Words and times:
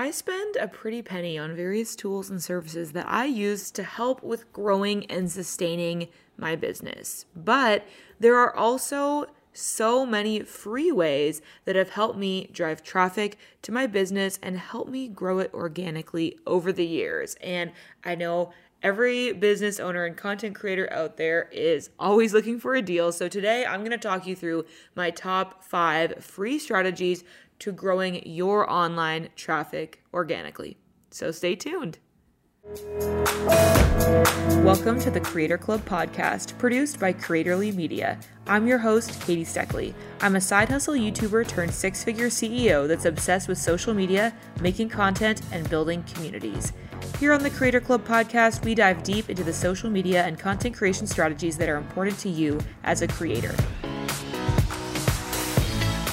I 0.00 0.12
spend 0.12 0.54
a 0.54 0.68
pretty 0.68 1.02
penny 1.02 1.36
on 1.36 1.56
various 1.56 1.96
tools 1.96 2.30
and 2.30 2.40
services 2.40 2.92
that 2.92 3.08
I 3.08 3.24
use 3.24 3.72
to 3.72 3.82
help 3.82 4.22
with 4.22 4.52
growing 4.52 5.04
and 5.06 5.28
sustaining 5.28 6.06
my 6.36 6.54
business. 6.54 7.26
But 7.34 7.84
there 8.20 8.36
are 8.36 8.54
also 8.54 9.26
so 9.52 10.06
many 10.06 10.42
free 10.42 10.92
ways 10.92 11.42
that 11.64 11.74
have 11.74 11.90
helped 11.90 12.16
me 12.16 12.48
drive 12.52 12.84
traffic 12.84 13.38
to 13.62 13.72
my 13.72 13.88
business 13.88 14.38
and 14.40 14.56
help 14.56 14.88
me 14.88 15.08
grow 15.08 15.40
it 15.40 15.52
organically 15.52 16.38
over 16.46 16.72
the 16.72 16.86
years. 16.86 17.34
And 17.40 17.72
I 18.04 18.14
know 18.14 18.52
every 18.84 19.32
business 19.32 19.80
owner 19.80 20.04
and 20.04 20.16
content 20.16 20.54
creator 20.54 20.88
out 20.92 21.16
there 21.16 21.48
is 21.50 21.90
always 21.98 22.32
looking 22.32 22.60
for 22.60 22.76
a 22.76 22.82
deal. 22.82 23.10
So 23.10 23.26
today 23.26 23.66
I'm 23.66 23.80
going 23.80 23.90
to 23.90 23.98
talk 23.98 24.28
you 24.28 24.36
through 24.36 24.66
my 24.94 25.10
top 25.10 25.64
five 25.64 26.24
free 26.24 26.60
strategies 26.60 27.24
to 27.60 27.72
growing 27.72 28.26
your 28.26 28.68
online 28.70 29.28
traffic 29.36 30.02
organically. 30.12 30.76
So 31.10 31.30
stay 31.30 31.54
tuned. 31.54 31.98
Welcome 34.62 35.00
to 35.00 35.10
the 35.10 35.20
Creator 35.20 35.58
Club 35.58 35.84
podcast, 35.86 36.58
produced 36.58 37.00
by 37.00 37.12
Creatorly 37.12 37.74
Media. 37.74 38.18
I'm 38.46 38.66
your 38.66 38.78
host, 38.78 39.20
Katie 39.22 39.44
Steckly. 39.44 39.94
I'm 40.20 40.36
a 40.36 40.40
side 40.40 40.68
hustle 40.68 40.94
YouTuber 40.94 41.48
turned 41.48 41.72
six 41.72 42.04
figure 42.04 42.28
CEO 42.28 42.86
that's 42.86 43.06
obsessed 43.06 43.48
with 43.48 43.56
social 43.56 43.94
media, 43.94 44.34
making 44.60 44.90
content, 44.90 45.40
and 45.52 45.68
building 45.70 46.02
communities. 46.12 46.72
Here 47.18 47.32
on 47.32 47.42
the 47.42 47.50
Creator 47.50 47.80
Club 47.80 48.06
podcast, 48.06 48.64
we 48.64 48.74
dive 48.74 49.02
deep 49.02 49.30
into 49.30 49.44
the 49.44 49.52
social 49.52 49.88
media 49.88 50.24
and 50.24 50.38
content 50.38 50.76
creation 50.76 51.06
strategies 51.06 51.56
that 51.56 51.68
are 51.68 51.76
important 51.76 52.18
to 52.18 52.28
you 52.28 52.60
as 52.84 53.00
a 53.00 53.08
creator. 53.08 53.54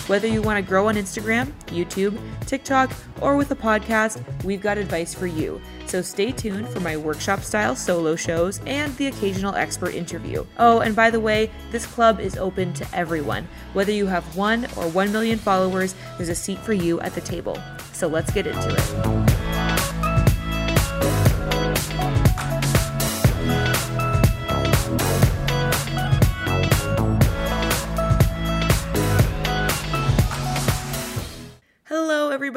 Whether 0.07 0.27
you 0.27 0.43
want 0.43 0.57
to 0.57 0.61
grow 0.61 0.87
on 0.87 0.95
Instagram, 0.95 1.51
YouTube, 1.65 2.19
TikTok, 2.45 2.91
or 3.21 3.37
with 3.37 3.49
a 3.49 3.55
podcast, 3.55 4.21
we've 4.43 4.61
got 4.61 4.77
advice 4.77 5.15
for 5.15 5.25
you. 5.25 5.59
So 5.87 6.03
stay 6.03 6.31
tuned 6.31 6.69
for 6.69 6.79
my 6.79 6.95
workshop 6.95 7.41
style 7.41 7.75
solo 7.75 8.15
shows 8.15 8.59
and 8.67 8.95
the 8.97 9.07
occasional 9.07 9.55
expert 9.55 9.95
interview. 9.95 10.45
Oh, 10.59 10.81
and 10.81 10.95
by 10.95 11.09
the 11.09 11.19
way, 11.19 11.49
this 11.71 11.87
club 11.87 12.19
is 12.19 12.37
open 12.37 12.71
to 12.73 12.87
everyone. 12.95 13.47
Whether 13.73 13.93
you 13.93 14.05
have 14.05 14.35
one 14.35 14.65
or 14.77 14.87
one 14.89 15.11
million 15.11 15.39
followers, 15.39 15.95
there's 16.17 16.29
a 16.29 16.35
seat 16.35 16.59
for 16.59 16.73
you 16.73 17.01
at 17.01 17.15
the 17.15 17.21
table. 17.21 17.57
So 17.93 18.07
let's 18.07 18.31
get 18.31 18.45
into 18.45 18.75
it. 18.75 19.34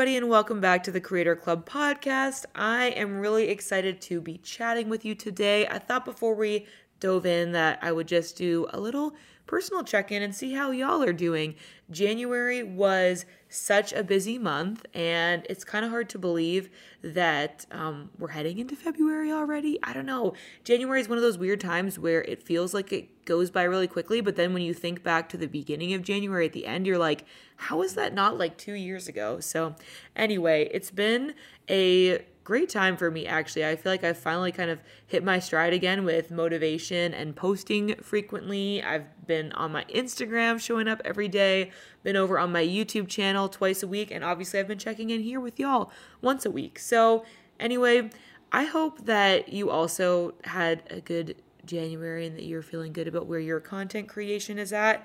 Everybody, 0.08 0.24
and 0.24 0.30
welcome 0.30 0.58
back 0.58 0.82
to 0.82 0.90
the 0.90 1.02
Creator 1.02 1.36
Club 1.36 1.68
podcast. 1.68 2.46
I 2.54 2.86
am 2.86 3.20
really 3.20 3.50
excited 3.50 4.00
to 4.02 4.22
be 4.22 4.38
chatting 4.38 4.88
with 4.88 5.04
you 5.04 5.14
today. 5.14 5.66
I 5.66 5.78
thought 5.78 6.06
before 6.06 6.34
we 6.34 6.64
dove 6.98 7.26
in 7.26 7.52
that 7.52 7.78
I 7.82 7.92
would 7.92 8.08
just 8.08 8.34
do 8.34 8.66
a 8.70 8.80
little 8.80 9.14
personal 9.48 9.82
check 9.82 10.12
in 10.12 10.22
and 10.22 10.32
see 10.32 10.52
how 10.52 10.70
y'all 10.70 11.02
are 11.02 11.12
doing. 11.12 11.56
January 11.90 12.62
was 12.62 13.24
such 13.48 13.94
a 13.94 14.04
busy 14.04 14.38
month, 14.38 14.84
and 14.94 15.44
it's 15.48 15.64
kind 15.64 15.84
of 15.84 15.90
hard 15.90 16.08
to 16.10 16.18
believe 16.18 16.68
that 17.02 17.64
um, 17.72 18.10
we're 18.18 18.28
heading 18.28 18.58
into 18.58 18.76
February 18.76 19.32
already. 19.32 19.78
I 19.82 19.94
don't 19.94 20.06
know. 20.06 20.34
January 20.64 21.00
is 21.00 21.08
one 21.08 21.16
of 21.16 21.22
those 21.22 21.38
weird 21.38 21.60
times 21.60 21.98
where 21.98 22.22
it 22.22 22.42
feels 22.42 22.74
like 22.74 22.92
it 22.92 23.24
goes 23.24 23.50
by 23.50 23.62
really 23.62 23.88
quickly, 23.88 24.20
but 24.20 24.36
then 24.36 24.52
when 24.52 24.62
you 24.62 24.74
think 24.74 25.02
back 25.02 25.28
to 25.30 25.38
the 25.38 25.48
beginning 25.48 25.94
of 25.94 26.02
January 26.02 26.46
at 26.46 26.52
the 26.52 26.66
end, 26.66 26.86
you're 26.86 26.98
like, 26.98 27.24
how 27.56 27.82
is 27.82 27.94
that 27.94 28.12
not 28.12 28.38
like 28.38 28.58
two 28.58 28.74
years 28.74 29.08
ago? 29.08 29.40
So, 29.40 29.74
anyway, 30.14 30.68
it's 30.72 30.90
been 30.90 31.34
a 31.70 32.22
great 32.48 32.70
time 32.70 32.96
for 32.96 33.10
me 33.10 33.26
actually. 33.26 33.62
I 33.62 33.76
feel 33.76 33.92
like 33.92 34.02
I've 34.02 34.16
finally 34.16 34.52
kind 34.52 34.70
of 34.70 34.80
hit 35.06 35.22
my 35.22 35.38
stride 35.38 35.74
again 35.74 36.02
with 36.02 36.30
motivation 36.30 37.12
and 37.12 37.36
posting 37.36 37.94
frequently. 37.96 38.82
I've 38.82 39.04
been 39.26 39.52
on 39.52 39.70
my 39.70 39.84
Instagram 39.84 40.58
showing 40.58 40.88
up 40.88 41.02
every 41.04 41.28
day, 41.28 41.72
been 42.02 42.16
over 42.16 42.38
on 42.38 42.50
my 42.50 42.64
YouTube 42.64 43.06
channel 43.06 43.50
twice 43.50 43.82
a 43.82 43.86
week, 43.86 44.10
and 44.10 44.24
obviously 44.24 44.58
I've 44.58 44.66
been 44.66 44.78
checking 44.78 45.10
in 45.10 45.20
here 45.20 45.40
with 45.40 45.60
y'all 45.60 45.92
once 46.22 46.46
a 46.46 46.50
week. 46.50 46.78
So, 46.78 47.26
anyway, 47.60 48.08
I 48.50 48.64
hope 48.64 49.04
that 49.04 49.50
you 49.50 49.68
also 49.68 50.32
had 50.44 50.84
a 50.88 51.02
good 51.02 51.36
January 51.66 52.26
and 52.26 52.34
that 52.34 52.44
you're 52.44 52.62
feeling 52.62 52.94
good 52.94 53.08
about 53.08 53.26
where 53.26 53.40
your 53.40 53.60
content 53.60 54.08
creation 54.08 54.58
is 54.58 54.72
at. 54.72 55.04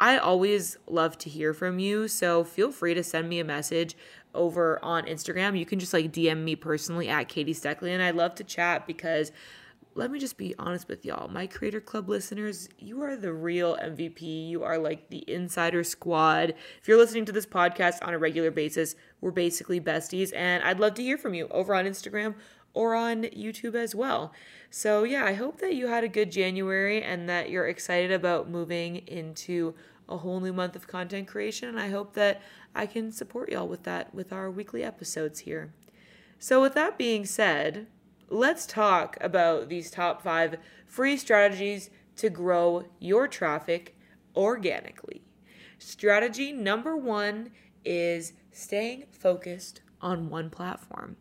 I 0.00 0.16
always 0.16 0.78
love 0.86 1.18
to 1.18 1.28
hear 1.28 1.52
from 1.52 1.78
you, 1.78 2.08
so 2.08 2.42
feel 2.42 2.72
free 2.72 2.94
to 2.94 3.04
send 3.04 3.28
me 3.28 3.38
a 3.38 3.44
message 3.44 3.94
over 4.34 4.82
on 4.82 5.04
Instagram. 5.04 5.58
You 5.58 5.66
can 5.66 5.78
just 5.78 5.92
like 5.92 6.10
DM 6.10 6.42
me 6.42 6.56
personally 6.56 7.10
at 7.10 7.28
Katie 7.28 7.52
Steckly, 7.52 7.90
and 7.92 8.02
I'd 8.02 8.14
love 8.14 8.34
to 8.36 8.44
chat 8.44 8.86
because 8.86 9.30
let 9.94 10.10
me 10.10 10.18
just 10.18 10.38
be 10.38 10.54
honest 10.58 10.88
with 10.88 11.04
y'all. 11.04 11.28
My 11.28 11.46
Creator 11.46 11.82
Club 11.82 12.08
listeners, 12.08 12.68
you 12.78 13.02
are 13.02 13.16
the 13.16 13.32
real 13.32 13.76
MVP. 13.76 14.48
You 14.48 14.62
are 14.62 14.78
like 14.78 15.10
the 15.10 15.22
insider 15.30 15.84
squad. 15.84 16.54
If 16.80 16.88
you're 16.88 16.96
listening 16.96 17.26
to 17.26 17.32
this 17.32 17.44
podcast 17.44 17.98
on 18.00 18.14
a 18.14 18.18
regular 18.18 18.50
basis, 18.50 18.94
we're 19.20 19.32
basically 19.32 19.82
besties, 19.82 20.32
and 20.34 20.64
I'd 20.64 20.80
love 20.80 20.94
to 20.94 21.02
hear 21.02 21.18
from 21.18 21.34
you 21.34 21.46
over 21.48 21.74
on 21.74 21.84
Instagram 21.84 22.36
or 22.72 22.94
on 22.94 23.22
YouTube 23.24 23.74
as 23.74 23.94
well. 23.94 24.32
So, 24.70 25.04
yeah, 25.04 25.24
I 25.24 25.34
hope 25.34 25.58
that 25.60 25.74
you 25.74 25.88
had 25.88 26.04
a 26.04 26.08
good 26.08 26.30
January 26.30 27.02
and 27.02 27.28
that 27.28 27.50
you're 27.50 27.66
excited 27.66 28.12
about 28.12 28.48
moving 28.48 28.96
into 29.06 29.74
a 30.08 30.18
whole 30.18 30.40
new 30.40 30.52
month 30.52 30.76
of 30.76 30.86
content 30.86 31.28
creation. 31.28 31.68
And 31.68 31.80
I 31.80 31.88
hope 31.90 32.14
that 32.14 32.42
I 32.74 32.86
can 32.86 33.10
support 33.10 33.50
y'all 33.50 33.68
with 33.68 33.82
that 33.84 34.14
with 34.14 34.32
our 34.32 34.50
weekly 34.50 34.84
episodes 34.84 35.40
here. 35.40 35.72
So, 36.38 36.62
with 36.62 36.74
that 36.74 36.96
being 36.96 37.26
said, 37.26 37.86
let's 38.28 38.66
talk 38.66 39.16
about 39.20 39.68
these 39.68 39.90
top 39.90 40.22
five 40.22 40.56
free 40.86 41.16
strategies 41.16 41.90
to 42.16 42.30
grow 42.30 42.84
your 42.98 43.26
traffic 43.26 43.96
organically. 44.36 45.22
Strategy 45.78 46.52
number 46.52 46.96
one 46.96 47.50
is 47.84 48.34
staying 48.52 49.04
focused 49.10 49.80
on 50.00 50.28
one 50.28 50.50
platform. 50.50 51.16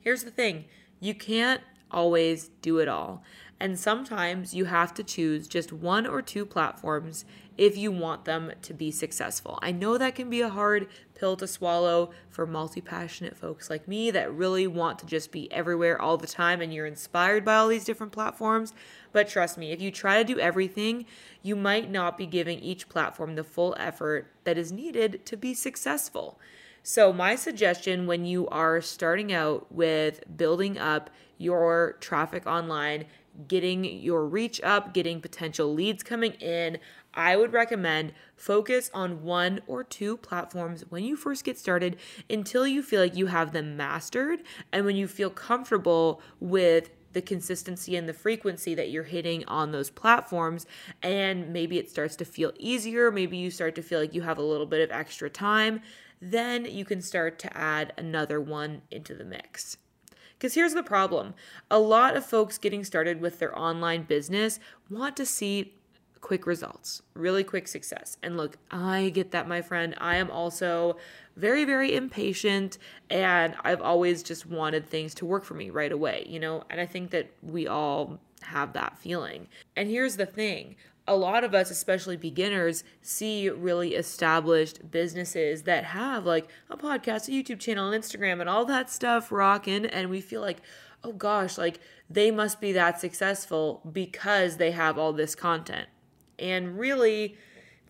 Here's 0.00 0.24
the 0.24 0.30
thing 0.30 0.64
you 0.98 1.14
can't 1.14 1.62
always 1.90 2.50
do 2.62 2.78
it 2.78 2.88
all. 2.88 3.22
And 3.62 3.78
sometimes 3.78 4.54
you 4.54 4.64
have 4.66 4.94
to 4.94 5.04
choose 5.04 5.46
just 5.46 5.70
one 5.70 6.06
or 6.06 6.22
two 6.22 6.46
platforms 6.46 7.26
if 7.58 7.76
you 7.76 7.92
want 7.92 8.24
them 8.24 8.52
to 8.62 8.72
be 8.72 8.90
successful. 8.90 9.58
I 9.60 9.70
know 9.70 9.98
that 9.98 10.14
can 10.14 10.30
be 10.30 10.40
a 10.40 10.48
hard 10.48 10.88
pill 11.14 11.36
to 11.36 11.46
swallow 11.46 12.10
for 12.30 12.46
multi 12.46 12.80
passionate 12.80 13.36
folks 13.36 13.68
like 13.68 13.86
me 13.86 14.10
that 14.12 14.32
really 14.32 14.66
want 14.66 14.98
to 15.00 15.06
just 15.06 15.30
be 15.30 15.52
everywhere 15.52 16.00
all 16.00 16.16
the 16.16 16.26
time 16.26 16.62
and 16.62 16.72
you're 16.72 16.86
inspired 16.86 17.44
by 17.44 17.56
all 17.56 17.68
these 17.68 17.84
different 17.84 18.12
platforms. 18.12 18.72
But 19.12 19.28
trust 19.28 19.58
me, 19.58 19.72
if 19.72 19.82
you 19.82 19.90
try 19.90 20.16
to 20.16 20.24
do 20.24 20.40
everything, 20.40 21.04
you 21.42 21.54
might 21.54 21.90
not 21.90 22.16
be 22.16 22.24
giving 22.24 22.60
each 22.60 22.88
platform 22.88 23.34
the 23.34 23.44
full 23.44 23.76
effort 23.78 24.32
that 24.44 24.56
is 24.56 24.72
needed 24.72 25.26
to 25.26 25.36
be 25.36 25.52
successful. 25.52 26.38
So, 26.82 27.12
my 27.12 27.36
suggestion 27.36 28.06
when 28.06 28.24
you 28.24 28.48
are 28.48 28.80
starting 28.80 29.32
out 29.32 29.70
with 29.70 30.22
building 30.36 30.78
up 30.78 31.10
your 31.38 31.96
traffic 32.00 32.46
online, 32.46 33.04
getting 33.48 33.84
your 33.84 34.26
reach 34.26 34.60
up, 34.62 34.92
getting 34.94 35.20
potential 35.20 35.72
leads 35.72 36.02
coming 36.02 36.32
in, 36.34 36.78
I 37.12 37.36
would 37.36 37.52
recommend 37.52 38.12
focus 38.36 38.90
on 38.94 39.22
one 39.22 39.60
or 39.66 39.84
two 39.84 40.16
platforms 40.16 40.84
when 40.88 41.04
you 41.04 41.16
first 41.16 41.44
get 41.44 41.58
started 41.58 41.96
until 42.28 42.66
you 42.66 42.82
feel 42.82 43.00
like 43.00 43.16
you 43.16 43.26
have 43.26 43.52
them 43.52 43.76
mastered 43.76 44.40
and 44.72 44.84
when 44.84 44.96
you 44.96 45.06
feel 45.08 45.30
comfortable 45.30 46.22
with 46.38 46.90
the 47.12 47.20
consistency 47.20 47.96
and 47.96 48.08
the 48.08 48.12
frequency 48.14 48.74
that 48.74 48.90
you're 48.90 49.02
hitting 49.02 49.44
on 49.46 49.72
those 49.72 49.90
platforms. 49.90 50.66
And 51.02 51.52
maybe 51.52 51.78
it 51.78 51.90
starts 51.90 52.14
to 52.16 52.24
feel 52.24 52.52
easier. 52.58 53.10
Maybe 53.10 53.36
you 53.36 53.50
start 53.50 53.74
to 53.74 53.82
feel 53.82 53.98
like 53.98 54.14
you 54.14 54.22
have 54.22 54.38
a 54.38 54.42
little 54.42 54.66
bit 54.66 54.80
of 54.80 54.96
extra 54.96 55.28
time. 55.28 55.82
Then 56.20 56.64
you 56.64 56.84
can 56.84 57.00
start 57.00 57.38
to 57.40 57.56
add 57.56 57.92
another 57.96 58.40
one 58.40 58.82
into 58.90 59.14
the 59.14 59.24
mix. 59.24 59.76
Because 60.38 60.54
here's 60.54 60.74
the 60.74 60.82
problem 60.82 61.34
a 61.70 61.78
lot 61.78 62.16
of 62.16 62.24
folks 62.24 62.58
getting 62.58 62.84
started 62.84 63.20
with 63.20 63.38
their 63.38 63.56
online 63.58 64.04
business 64.04 64.58
want 64.88 65.16
to 65.18 65.26
see 65.26 65.74
quick 66.20 66.46
results, 66.46 67.02
really 67.14 67.44
quick 67.44 67.66
success. 67.66 68.16
And 68.22 68.36
look, 68.36 68.56
I 68.70 69.10
get 69.10 69.30
that, 69.32 69.48
my 69.48 69.62
friend. 69.62 69.94
I 69.98 70.16
am 70.16 70.30
also 70.30 70.96
very, 71.36 71.64
very 71.64 71.94
impatient 71.94 72.78
and 73.08 73.54
I've 73.64 73.80
always 73.80 74.22
just 74.22 74.46
wanted 74.46 74.86
things 74.86 75.14
to 75.16 75.26
work 75.26 75.44
for 75.44 75.54
me 75.54 75.70
right 75.70 75.92
away, 75.92 76.26
you 76.28 76.38
know? 76.38 76.64
And 76.70 76.80
I 76.80 76.86
think 76.86 77.10
that 77.10 77.30
we 77.42 77.66
all 77.66 78.18
have 78.42 78.72
that 78.74 78.98
feeling. 78.98 79.48
And 79.76 79.88
here's 79.88 80.16
the 80.16 80.26
thing 80.26 80.76
a 81.10 81.16
lot 81.16 81.42
of 81.42 81.54
us, 81.54 81.72
especially 81.72 82.16
beginners, 82.16 82.84
see 83.02 83.50
really 83.50 83.96
established 83.96 84.92
businesses 84.92 85.64
that 85.64 85.82
have 85.82 86.24
like 86.24 86.48
a 86.70 86.76
podcast, 86.76 87.26
a 87.26 87.32
YouTube 87.32 87.58
channel, 87.58 87.90
an 87.90 88.00
Instagram, 88.00 88.40
and 88.40 88.48
all 88.48 88.64
that 88.66 88.88
stuff 88.88 89.32
rocking. 89.32 89.86
And 89.86 90.08
we 90.08 90.20
feel 90.20 90.40
like, 90.40 90.58
oh 91.02 91.12
gosh, 91.12 91.58
like 91.58 91.80
they 92.08 92.30
must 92.30 92.60
be 92.60 92.70
that 92.72 93.00
successful 93.00 93.82
because 93.90 94.58
they 94.58 94.70
have 94.70 94.98
all 94.98 95.12
this 95.12 95.34
content. 95.34 95.88
And 96.38 96.78
really, 96.78 97.36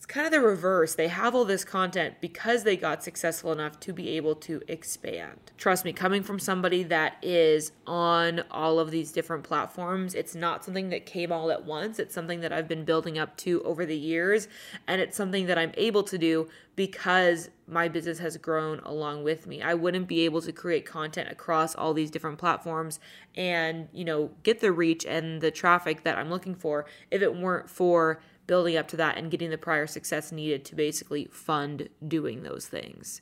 it's 0.00 0.06
kind 0.06 0.24
of 0.24 0.32
the 0.32 0.40
reverse. 0.40 0.94
They 0.94 1.08
have 1.08 1.34
all 1.34 1.44
this 1.44 1.62
content 1.62 2.14
because 2.22 2.64
they 2.64 2.74
got 2.74 3.04
successful 3.04 3.52
enough 3.52 3.78
to 3.80 3.92
be 3.92 4.16
able 4.16 4.34
to 4.36 4.62
expand. 4.66 5.52
Trust 5.58 5.84
me, 5.84 5.92
coming 5.92 6.22
from 6.22 6.38
somebody 6.38 6.82
that 6.84 7.18
is 7.20 7.72
on 7.86 8.42
all 8.50 8.78
of 8.78 8.90
these 8.90 9.12
different 9.12 9.44
platforms, 9.44 10.14
it's 10.14 10.34
not 10.34 10.64
something 10.64 10.88
that 10.88 11.04
came 11.04 11.30
all 11.30 11.50
at 11.50 11.66
once. 11.66 11.98
It's 11.98 12.14
something 12.14 12.40
that 12.40 12.50
I've 12.50 12.66
been 12.66 12.86
building 12.86 13.18
up 13.18 13.36
to 13.38 13.62
over 13.62 13.84
the 13.84 13.94
years. 13.94 14.48
And 14.86 15.02
it's 15.02 15.18
something 15.18 15.44
that 15.48 15.58
I'm 15.58 15.72
able 15.76 16.04
to 16.04 16.16
do 16.16 16.48
because 16.76 17.50
my 17.66 17.86
business 17.86 18.20
has 18.20 18.38
grown 18.38 18.78
along 18.84 19.22
with 19.22 19.46
me. 19.46 19.60
I 19.60 19.74
wouldn't 19.74 20.08
be 20.08 20.24
able 20.24 20.40
to 20.40 20.50
create 20.50 20.86
content 20.86 21.30
across 21.30 21.74
all 21.74 21.92
these 21.92 22.10
different 22.10 22.38
platforms 22.38 23.00
and, 23.36 23.86
you 23.92 24.06
know, 24.06 24.30
get 24.44 24.60
the 24.60 24.72
reach 24.72 25.04
and 25.04 25.42
the 25.42 25.50
traffic 25.50 26.04
that 26.04 26.16
I'm 26.16 26.30
looking 26.30 26.54
for 26.54 26.86
if 27.10 27.20
it 27.20 27.36
weren't 27.36 27.68
for 27.68 28.18
building 28.50 28.76
up 28.76 28.88
to 28.88 28.96
that 28.96 29.16
and 29.16 29.30
getting 29.30 29.50
the 29.50 29.56
prior 29.56 29.86
success 29.86 30.32
needed 30.32 30.64
to 30.64 30.74
basically 30.74 31.28
fund 31.30 31.88
doing 32.08 32.42
those 32.42 32.66
things. 32.66 33.20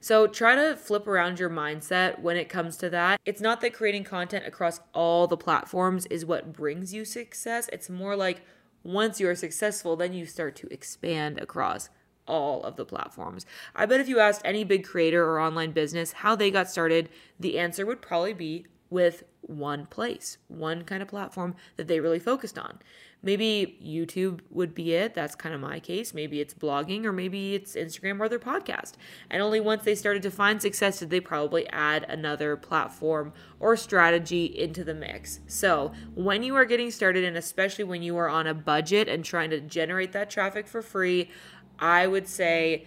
So 0.00 0.26
try 0.26 0.54
to 0.54 0.76
flip 0.76 1.06
around 1.06 1.38
your 1.38 1.50
mindset 1.50 2.20
when 2.20 2.38
it 2.38 2.48
comes 2.48 2.78
to 2.78 2.88
that. 2.88 3.20
It's 3.26 3.42
not 3.42 3.60
that 3.60 3.74
creating 3.74 4.04
content 4.04 4.46
across 4.46 4.80
all 4.94 5.26
the 5.26 5.36
platforms 5.36 6.06
is 6.06 6.24
what 6.24 6.54
brings 6.54 6.94
you 6.94 7.04
success. 7.04 7.68
It's 7.70 7.90
more 7.90 8.16
like 8.16 8.46
once 8.82 9.20
you 9.20 9.28
are 9.28 9.34
successful, 9.34 9.94
then 9.94 10.14
you 10.14 10.24
start 10.24 10.56
to 10.56 10.72
expand 10.72 11.38
across 11.38 11.90
all 12.26 12.62
of 12.62 12.76
the 12.76 12.86
platforms. 12.86 13.44
I 13.76 13.84
bet 13.84 14.00
if 14.00 14.08
you 14.08 14.20
asked 14.20 14.40
any 14.42 14.64
big 14.64 14.86
creator 14.86 15.22
or 15.22 15.38
online 15.38 15.72
business 15.72 16.12
how 16.12 16.34
they 16.34 16.50
got 16.50 16.70
started, 16.70 17.10
the 17.38 17.58
answer 17.58 17.84
would 17.84 18.00
probably 18.00 18.32
be 18.32 18.64
with 18.88 19.24
one 19.42 19.86
place, 19.86 20.38
one 20.48 20.84
kind 20.84 21.02
of 21.02 21.08
platform 21.08 21.54
that 21.76 21.88
they 21.88 22.00
really 22.00 22.18
focused 22.18 22.58
on. 22.58 22.78
Maybe 23.24 23.78
YouTube 23.84 24.40
would 24.50 24.74
be 24.74 24.94
it. 24.94 25.14
That's 25.14 25.36
kind 25.36 25.54
of 25.54 25.60
my 25.60 25.78
case. 25.78 26.12
Maybe 26.12 26.40
it's 26.40 26.54
blogging 26.54 27.04
or 27.04 27.12
maybe 27.12 27.54
it's 27.54 27.76
Instagram 27.76 28.18
or 28.18 28.28
their 28.28 28.40
podcast. 28.40 28.94
And 29.30 29.40
only 29.40 29.60
once 29.60 29.84
they 29.84 29.94
started 29.94 30.22
to 30.22 30.30
find 30.30 30.60
success 30.60 30.98
did 30.98 31.10
they 31.10 31.20
probably 31.20 31.68
add 31.68 32.04
another 32.08 32.56
platform 32.56 33.32
or 33.60 33.76
strategy 33.76 34.46
into 34.46 34.82
the 34.82 34.94
mix. 34.94 35.38
So, 35.46 35.92
when 36.16 36.42
you 36.42 36.56
are 36.56 36.64
getting 36.64 36.90
started, 36.90 37.22
and 37.22 37.36
especially 37.36 37.84
when 37.84 38.02
you 38.02 38.16
are 38.16 38.28
on 38.28 38.48
a 38.48 38.54
budget 38.54 39.08
and 39.08 39.24
trying 39.24 39.50
to 39.50 39.60
generate 39.60 40.12
that 40.12 40.28
traffic 40.28 40.66
for 40.66 40.82
free, 40.82 41.30
I 41.78 42.08
would 42.08 42.26
say 42.26 42.86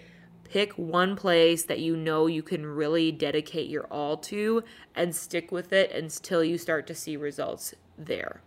pick 0.50 0.74
one 0.74 1.16
place 1.16 1.64
that 1.64 1.80
you 1.80 1.96
know 1.98 2.28
you 2.28 2.42
can 2.42 2.66
really 2.66 3.12
dedicate 3.12 3.70
your 3.70 3.86
all 3.86 4.18
to 4.18 4.64
and 4.96 5.16
stick 5.16 5.52
with 5.52 5.74
it 5.74 5.92
until 5.92 6.44
you 6.44 6.58
start 6.58 6.88
to 6.88 6.96
see 6.96 7.18
results 7.18 7.74
there. 7.98 8.42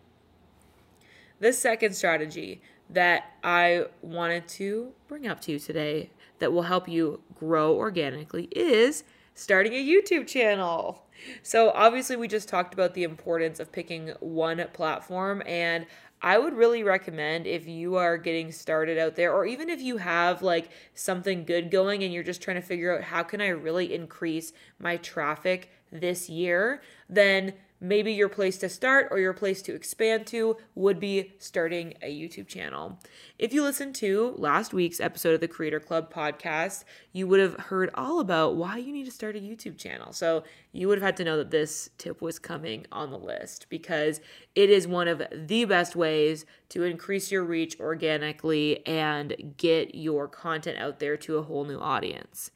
The 1.41 1.53
second 1.53 1.95
strategy 1.95 2.63
that 2.91 3.35
I 3.45 3.87
wanted 4.03 4.49
to 4.49 4.93
bring 5.07 5.27
up 5.27 5.41
to 5.43 5.53
you 5.53 5.59
today 5.59 6.11
that 6.39 6.53
will 6.53 6.63
help 6.63 6.89
you 6.89 7.21
grow 7.35 7.75
organically 7.75 8.49
is 8.53 9.05
starting 9.39 9.73
a 9.73 9.87
YouTube 9.87 10.27
channel. 10.27 11.05
So, 11.43 11.71
obviously, 11.71 12.17
we 12.17 12.27
just 12.29 12.49
talked 12.49 12.75
about 12.75 12.95
the 12.95 13.05
importance 13.05 13.61
of 13.61 13.71
picking 13.71 14.13
one 14.21 14.65
platform, 14.73 15.43
and 15.47 15.87
I 16.21 16.39
would 16.39 16.55
really 16.55 16.83
recommend 16.83 17.47
if 17.47 17.69
you 17.69 17.95
are 17.97 18.19
getting 18.19 18.51
started 18.51 18.99
out 18.99 19.15
there, 19.15 19.33
or 19.33 19.47
even 19.47 19.71
if 19.71 19.81
you 19.81 19.99
have 19.99 20.43
like 20.43 20.71
something 20.95 21.45
good 21.45 21.71
going 21.71 22.03
and 22.03 22.13
you're 22.13 22.25
just 22.25 22.43
trying 22.43 22.61
to 22.61 22.67
figure 22.67 22.97
out 22.97 23.05
how 23.05 23.23
can 23.23 23.41
I 23.41 23.49
really 23.49 23.95
increase 23.95 24.53
my 24.81 24.97
traffic 24.97 25.71
this 25.93 26.29
year, 26.29 26.83
then 27.09 27.55
maybe 27.81 28.13
your 28.13 28.29
place 28.29 28.59
to 28.59 28.69
start 28.69 29.09
or 29.11 29.19
your 29.19 29.33
place 29.33 29.63
to 29.63 29.75
expand 29.75 30.27
to 30.27 30.57
would 30.75 30.99
be 30.99 31.33
starting 31.39 31.95
a 32.03 32.13
YouTube 32.13 32.49
channel. 32.49 32.99
If 33.39 33.53
you 33.53 33.63
listened 33.63 33.95
to 33.97 34.35
last 34.37 34.73
week's 34.73 35.01
episode 35.01 35.35
of 35.35 35.41
the 35.41 35.49
Creator 35.49 35.81
Club 35.81 36.13
podcast, 36.13 36.85
you 37.13 37.27
would 37.27 37.41
have 37.41 37.55
heard 37.55 37.91
all 37.95 38.21
about 38.21 38.57
why 38.57 38.79
you 38.79 38.93
need 38.93 39.05
to 39.05 39.11
start 39.11 39.37
a 39.37 39.41
YouTube 39.41 39.79
channel. 39.79 40.13
So 40.13 40.45
you 40.73 40.89
would 40.89 40.99
have 40.99 41.07
had 41.07 41.17
to 41.19 41.25
know 41.25 41.37
that 41.37 41.51
this 41.51 41.91
tip 41.99 42.21
was 42.21 42.39
coming 42.39 42.87
on 42.91 43.11
the 43.11 43.19
list 43.19 43.67
because 43.69 44.21
it 44.55 44.71
is 44.71 44.87
one 44.87 45.09
of 45.09 45.23
the 45.33 45.65
best 45.65 45.95
ways 45.95 46.45
to 46.71 46.83
increase 46.83 47.31
your 47.31 47.45
reach 47.45 47.79
organically 47.79 48.87
and 48.87 49.55
get 49.57 49.95
your 49.95 50.29
content 50.29 50.79
out 50.79 50.99
there 50.99 51.17
to 51.17 51.37
a 51.39 51.43
whole 51.43 51.65
new 51.65 51.79
audience. 51.79 52.51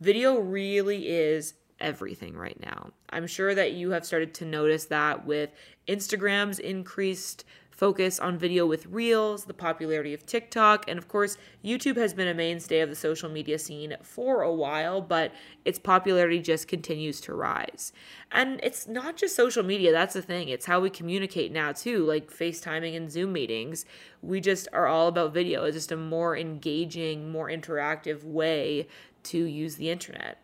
Video 0.00 0.38
really 0.38 1.08
is 1.08 1.54
everything 1.80 2.36
right 2.36 2.58
now. 2.60 2.90
I'm 3.10 3.26
sure 3.26 3.54
that 3.54 3.72
you 3.72 3.90
have 3.90 4.06
started 4.06 4.34
to 4.34 4.44
notice 4.44 4.86
that 4.86 5.26
with 5.26 5.50
Instagram's 5.88 6.58
increased 6.58 7.44
focus 7.76 8.18
on 8.18 8.38
video 8.38 8.64
with 8.64 8.86
Reels, 8.86 9.44
the 9.44 9.52
popularity 9.52 10.14
of 10.14 10.24
TikTok, 10.24 10.88
and 10.88 10.98
of 10.98 11.08
course, 11.08 11.36
YouTube 11.62 11.96
has 11.96 12.14
been 12.14 12.28
a 12.28 12.34
mainstay 12.34 12.80
of 12.80 12.88
the 12.88 12.96
social 12.96 13.28
media 13.28 13.58
scene 13.58 13.94
for 14.02 14.40
a 14.40 14.52
while, 14.52 15.02
but 15.02 15.32
its 15.66 15.78
popularity 15.78 16.40
just 16.40 16.68
continues 16.68 17.20
to 17.20 17.34
rise. 17.34 17.92
And 18.32 18.60
it's 18.62 18.88
not 18.88 19.16
just 19.16 19.36
social 19.36 19.62
media, 19.62 19.92
that's 19.92 20.14
the 20.14 20.22
thing. 20.22 20.48
It's 20.48 20.64
how 20.64 20.80
we 20.80 20.88
communicate 20.88 21.52
now, 21.52 21.72
too, 21.72 22.06
like 22.06 22.32
FaceTiming 22.32 22.96
and 22.96 23.10
Zoom 23.10 23.34
meetings. 23.34 23.84
We 24.22 24.40
just 24.40 24.68
are 24.72 24.86
all 24.86 25.08
about 25.08 25.34
video. 25.34 25.64
It's 25.64 25.76
just 25.76 25.92
a 25.92 25.96
more 25.96 26.34
engaging, 26.34 27.30
more 27.30 27.50
interactive 27.50 28.24
way 28.24 28.88
to 29.24 29.44
use 29.44 29.76
the 29.76 29.90
internet. 29.90 30.38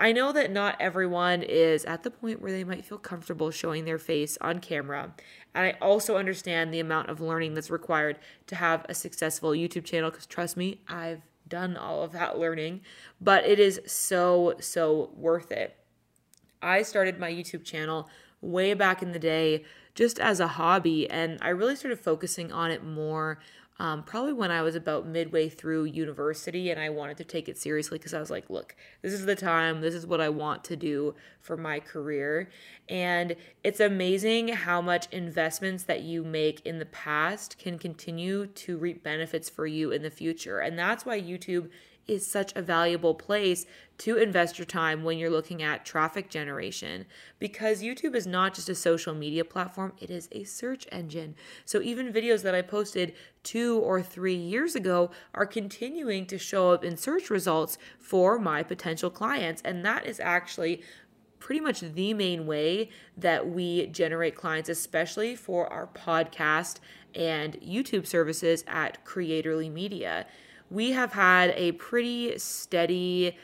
I 0.00 0.12
know 0.12 0.32
that 0.32 0.50
not 0.50 0.76
everyone 0.80 1.42
is 1.42 1.84
at 1.84 2.04
the 2.04 2.10
point 2.10 2.40
where 2.40 2.50
they 2.50 2.64
might 2.64 2.86
feel 2.86 2.96
comfortable 2.96 3.50
showing 3.50 3.84
their 3.84 3.98
face 3.98 4.38
on 4.40 4.58
camera. 4.58 5.14
And 5.54 5.66
I 5.66 5.76
also 5.78 6.16
understand 6.16 6.72
the 6.72 6.80
amount 6.80 7.10
of 7.10 7.20
learning 7.20 7.52
that's 7.52 7.68
required 7.68 8.18
to 8.46 8.54
have 8.54 8.86
a 8.88 8.94
successful 8.94 9.50
YouTube 9.50 9.84
channel 9.84 10.10
because 10.10 10.24
trust 10.24 10.56
me, 10.56 10.80
I've 10.88 11.20
done 11.46 11.76
all 11.76 12.02
of 12.02 12.12
that 12.12 12.38
learning, 12.38 12.80
but 13.20 13.44
it 13.44 13.60
is 13.60 13.78
so, 13.84 14.54
so 14.58 15.10
worth 15.14 15.52
it. 15.52 15.76
I 16.62 16.80
started 16.80 17.20
my 17.20 17.30
YouTube 17.30 17.64
channel 17.64 18.08
way 18.40 18.72
back 18.72 19.02
in 19.02 19.12
the 19.12 19.18
day 19.18 19.64
just 19.94 20.18
as 20.18 20.40
a 20.40 20.46
hobby, 20.46 21.10
and 21.10 21.38
I 21.42 21.50
really 21.50 21.76
started 21.76 22.00
focusing 22.00 22.50
on 22.52 22.70
it 22.70 22.82
more 22.82 23.38
um, 23.80 24.02
probably 24.02 24.34
when 24.34 24.50
I 24.50 24.60
was 24.60 24.74
about 24.74 25.06
midway 25.06 25.48
through 25.48 25.84
university 25.84 26.70
and 26.70 26.78
I 26.78 26.90
wanted 26.90 27.16
to 27.16 27.24
take 27.24 27.48
it 27.48 27.56
seriously 27.56 27.96
because 27.96 28.12
I 28.12 28.20
was 28.20 28.28
like, 28.28 28.50
look, 28.50 28.76
this 29.00 29.14
is 29.14 29.24
the 29.24 29.34
time, 29.34 29.80
this 29.80 29.94
is 29.94 30.06
what 30.06 30.20
I 30.20 30.28
want 30.28 30.64
to 30.64 30.76
do 30.76 31.14
for 31.40 31.56
my 31.56 31.80
career. 31.80 32.50
And 32.90 33.34
it's 33.64 33.80
amazing 33.80 34.48
how 34.48 34.82
much 34.82 35.08
investments 35.12 35.84
that 35.84 36.02
you 36.02 36.22
make 36.22 36.60
in 36.66 36.78
the 36.78 36.84
past 36.84 37.58
can 37.58 37.78
continue 37.78 38.48
to 38.48 38.76
reap 38.76 39.02
benefits 39.02 39.48
for 39.48 39.66
you 39.66 39.92
in 39.92 40.02
the 40.02 40.10
future. 40.10 40.58
And 40.58 40.78
that's 40.78 41.06
why 41.06 41.18
YouTube 41.18 41.70
is 42.10 42.26
such 42.26 42.52
a 42.56 42.62
valuable 42.62 43.14
place 43.14 43.66
to 43.98 44.16
invest 44.16 44.58
your 44.58 44.66
time 44.66 45.04
when 45.04 45.16
you're 45.16 45.30
looking 45.30 45.62
at 45.62 45.84
traffic 45.84 46.28
generation 46.28 47.06
because 47.38 47.82
YouTube 47.82 48.16
is 48.16 48.26
not 48.26 48.52
just 48.52 48.68
a 48.68 48.74
social 48.74 49.14
media 49.14 49.44
platform, 49.44 49.92
it 50.00 50.10
is 50.10 50.28
a 50.32 50.42
search 50.42 50.88
engine. 50.90 51.36
So 51.64 51.80
even 51.80 52.12
videos 52.12 52.42
that 52.42 52.54
I 52.54 52.62
posted 52.62 53.14
two 53.44 53.78
or 53.78 54.02
three 54.02 54.34
years 54.34 54.74
ago 54.74 55.12
are 55.34 55.46
continuing 55.46 56.26
to 56.26 56.36
show 56.36 56.72
up 56.72 56.84
in 56.84 56.96
search 56.96 57.30
results 57.30 57.78
for 58.00 58.40
my 58.40 58.64
potential 58.64 59.10
clients. 59.10 59.62
And 59.64 59.84
that 59.84 60.04
is 60.04 60.18
actually 60.18 60.82
pretty 61.38 61.60
much 61.60 61.80
the 61.80 62.12
main 62.12 62.44
way 62.44 62.90
that 63.16 63.48
we 63.48 63.86
generate 63.86 64.34
clients, 64.34 64.68
especially 64.68 65.36
for 65.36 65.72
our 65.72 65.86
podcast 65.86 66.80
and 67.14 67.54
YouTube 67.60 68.06
services 68.06 68.64
at 68.66 69.04
Creatorly 69.04 69.72
Media 69.72 70.26
we 70.70 70.92
have 70.92 71.12
had 71.12 71.52
a 71.56 71.72
pretty 71.72 72.38
steady 72.38 73.36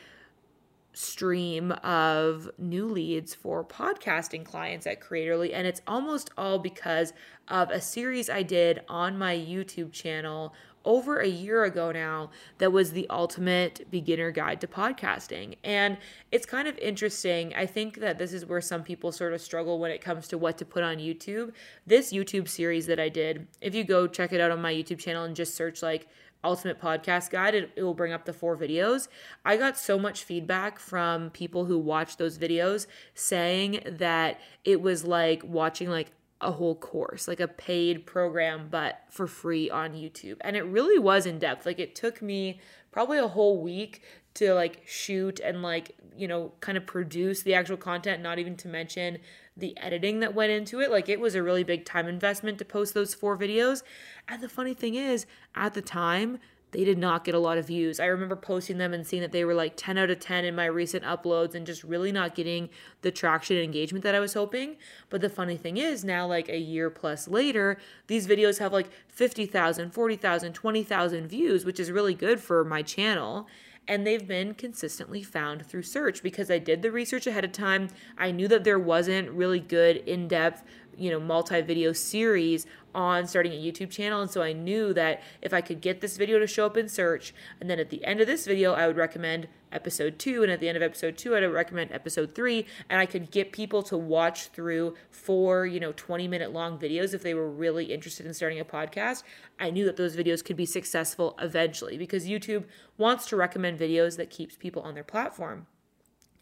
stream 0.93 1.71
of 1.83 2.49
new 2.57 2.87
leads 2.87 3.35
for 3.35 3.63
podcasting 3.63 4.43
clients 4.43 4.87
at 4.87 4.99
Creatorly, 4.99 5.51
and 5.53 5.67
it's 5.67 5.81
almost 5.85 6.31
all 6.37 6.57
because 6.57 7.13
of 7.47 7.69
a 7.69 7.79
series 7.79 8.29
I 8.29 8.41
did 8.41 8.81
on 8.89 9.17
my 9.17 9.35
YouTube 9.35 9.91
channel 9.91 10.55
over 10.85 11.19
a 11.19 11.27
year 11.27 11.65
ago 11.65 11.91
now 11.91 12.31
that 12.59 12.71
was 12.71 12.93
the 12.93 13.05
ultimate 13.09 13.85
beginner 13.91 14.31
guide 14.31 14.61
to 14.61 14.67
podcasting. 14.67 15.55
And 15.63 15.97
it's 16.31 16.45
kind 16.45 16.67
of 16.67 16.77
interesting. 16.77 17.53
I 17.55 17.65
think 17.65 17.99
that 17.99 18.17
this 18.17 18.31
is 18.31 18.45
where 18.45 18.61
some 18.61 18.83
people 18.83 19.11
sort 19.11 19.33
of 19.33 19.41
struggle 19.41 19.79
when 19.79 19.91
it 19.91 20.01
comes 20.01 20.29
to 20.29 20.37
what 20.37 20.57
to 20.59 20.65
put 20.65 20.83
on 20.83 20.97
YouTube. 20.97 21.51
This 21.85 22.13
YouTube 22.13 22.47
series 22.47 22.85
that 22.87 23.01
I 23.01 23.09
did, 23.09 23.47
if 23.59 23.75
you 23.75 23.83
go 23.83 24.07
check 24.07 24.31
it 24.31 24.39
out 24.39 24.49
on 24.49 24.61
my 24.61 24.73
YouTube 24.73 24.99
channel 24.99 25.25
and 25.25 25.35
just 25.35 25.55
search 25.55 25.83
like 25.83 26.07
ultimate 26.47 26.81
podcast 26.81 27.29
guide 27.29 27.53
it, 27.53 27.71
it 27.75 27.83
will 27.83 27.93
bring 27.93 28.13
up 28.13 28.25
the 28.25 28.33
four 28.33 28.57
videos. 28.57 29.07
I 29.45 29.57
got 29.57 29.77
so 29.77 29.99
much 29.99 30.23
feedback 30.23 30.79
from 30.79 31.29
people 31.29 31.65
who 31.65 31.77
watched 31.77 32.17
those 32.17 32.37
videos 32.37 32.87
saying 33.13 33.81
that 33.85 34.39
it 34.63 34.81
was 34.81 35.03
like 35.03 35.43
watching 35.43 35.89
like 35.89 36.11
a 36.39 36.51
whole 36.51 36.75
course 36.75 37.27
like 37.27 37.39
a 37.39 37.47
paid 37.47 38.05
program 38.05 38.67
but 38.69 39.01
for 39.09 39.27
free 39.27 39.69
on 39.69 39.93
youtube. 39.93 40.37
And 40.41 40.55
it 40.55 40.63
really 40.63 40.99
was 40.99 41.25
in 41.25 41.39
depth. 41.39 41.65
Like 41.65 41.79
it 41.79 41.95
took 41.95 42.21
me 42.21 42.59
probably 42.91 43.17
a 43.17 43.27
whole 43.27 43.61
week 43.61 44.03
to 44.35 44.53
like 44.53 44.83
shoot 44.85 45.39
and 45.39 45.63
like 45.63 45.95
you 46.15 46.27
know 46.27 46.51
kind 46.59 46.77
of 46.77 46.85
produce 46.85 47.41
the 47.41 47.55
actual 47.55 47.77
content 47.77 48.21
not 48.21 48.39
even 48.39 48.55
to 48.55 48.67
mention 48.67 49.17
the 49.57 49.77
editing 49.77 50.19
that 50.19 50.35
went 50.35 50.51
into 50.51 50.79
it 50.79 50.91
like 50.91 51.09
it 51.09 51.19
was 51.19 51.35
a 51.35 51.43
really 51.43 51.63
big 51.63 51.85
time 51.85 52.07
investment 52.07 52.57
to 52.57 52.65
post 52.65 52.93
those 52.93 53.13
four 53.13 53.37
videos 53.37 53.83
and 54.27 54.41
the 54.41 54.49
funny 54.49 54.73
thing 54.73 54.95
is 54.95 55.25
at 55.55 55.73
the 55.73 55.81
time 55.81 56.39
they 56.71 56.83
did 56.83 56.97
not 56.97 57.23
get 57.23 57.33
a 57.33 57.39
lot 57.39 57.57
of 57.57 57.67
views. 57.67 57.99
I 57.99 58.07
remember 58.07 58.35
posting 58.35 58.77
them 58.77 58.93
and 58.93 59.07
seeing 59.07 59.21
that 59.21 59.31
they 59.31 59.45
were 59.45 59.53
like 59.53 59.73
10 59.77 59.97
out 59.97 60.09
of 60.09 60.19
10 60.19 60.43
in 60.43 60.55
my 60.55 60.65
recent 60.65 61.03
uploads 61.05 61.55
and 61.55 61.65
just 61.65 61.83
really 61.83 62.11
not 62.11 62.35
getting 62.35 62.69
the 63.01 63.11
traction 63.11 63.55
and 63.55 63.63
engagement 63.63 64.03
that 64.03 64.15
I 64.15 64.19
was 64.19 64.33
hoping. 64.33 64.75
But 65.09 65.21
the 65.21 65.29
funny 65.29 65.55
thing 65.55 65.77
is, 65.77 66.03
now, 66.03 66.27
like 66.27 66.49
a 66.49 66.57
year 66.57 66.89
plus 66.89 67.27
later, 67.27 67.77
these 68.07 68.27
videos 68.27 68.59
have 68.59 68.73
like 68.73 68.89
50,000, 69.07 69.91
40,000, 69.91 70.53
20,000 70.53 71.27
views, 71.27 71.63
which 71.63 71.79
is 71.79 71.89
really 71.89 72.13
good 72.13 72.41
for 72.41 72.65
my 72.65 72.81
channel 72.81 73.47
and 73.87 74.05
they've 74.05 74.27
been 74.27 74.53
consistently 74.53 75.23
found 75.23 75.65
through 75.65 75.83
search 75.83 76.21
because 76.21 76.51
I 76.51 76.59
did 76.59 76.81
the 76.81 76.91
research 76.91 77.27
ahead 77.27 77.45
of 77.45 77.51
time. 77.51 77.89
I 78.17 78.31
knew 78.31 78.47
that 78.49 78.63
there 78.63 78.79
wasn't 78.79 79.29
really 79.31 79.59
good 79.59 79.97
in 79.97 80.27
depth 80.27 80.63
you 80.97 81.11
know 81.11 81.19
multi-video 81.19 81.93
series 81.93 82.65
on 82.97 83.27
starting 83.27 83.51
a 83.51 83.55
YouTube 83.55 83.91
channel. 83.91 84.21
And 84.21 84.31
so 84.31 84.41
I 84.41 84.53
knew 84.53 84.91
that 84.93 85.21
if 85.41 85.53
I 85.53 85.61
could 85.61 85.81
get 85.81 86.01
this 86.01 86.17
video 86.17 86.39
to 86.39 86.47
show 86.47 86.65
up 86.65 86.77
in 86.77 86.89
search 86.89 87.33
and 87.61 87.69
then 87.69 87.79
at 87.79 87.91
the 87.91 88.03
end 88.03 88.21
of 88.21 88.27
this 88.27 88.45
video 88.45 88.73
I 88.73 88.87
would 88.87 88.97
recommend 88.97 89.47
episode 89.71 90.17
2 90.17 90.41
and 90.43 90.51
at 90.51 90.59
the 90.59 90.67
end 90.67 90.77
of 90.77 90.81
episode 90.81 91.17
2 91.17 91.35
I'd 91.35 91.45
recommend 91.45 91.91
episode 91.91 92.33
3 92.33 92.65
and 92.89 92.99
I 92.99 93.05
could 93.05 93.29
get 93.29 93.51
people 93.51 93.83
to 93.83 93.97
watch 93.97 94.47
through 94.47 94.95
four 95.11 95.67
you 95.67 95.79
know 95.79 95.93
20 95.95 96.27
minute 96.27 96.51
long 96.53 96.79
videos 96.79 97.13
if 97.13 97.21
they 97.21 97.35
were 97.35 97.49
really 97.49 97.85
interested 97.85 98.25
in 98.25 98.33
starting 98.33 98.59
a 98.59 98.65
podcast. 98.65 99.21
I 99.59 99.69
knew 99.69 99.85
that 99.85 99.97
those 99.97 100.15
videos 100.15 100.43
could 100.43 100.57
be 100.57 100.65
successful 100.65 101.37
eventually 101.39 101.97
because 101.97 102.27
YouTube 102.27 102.63
wants 102.97 103.27
to 103.27 103.35
recommend 103.35 103.79
videos 103.79 104.17
that 104.17 104.31
keeps 104.31 104.55
people 104.55 104.81
on 104.81 104.95
their 104.95 105.03
platform. 105.03 105.67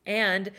And 0.05 0.51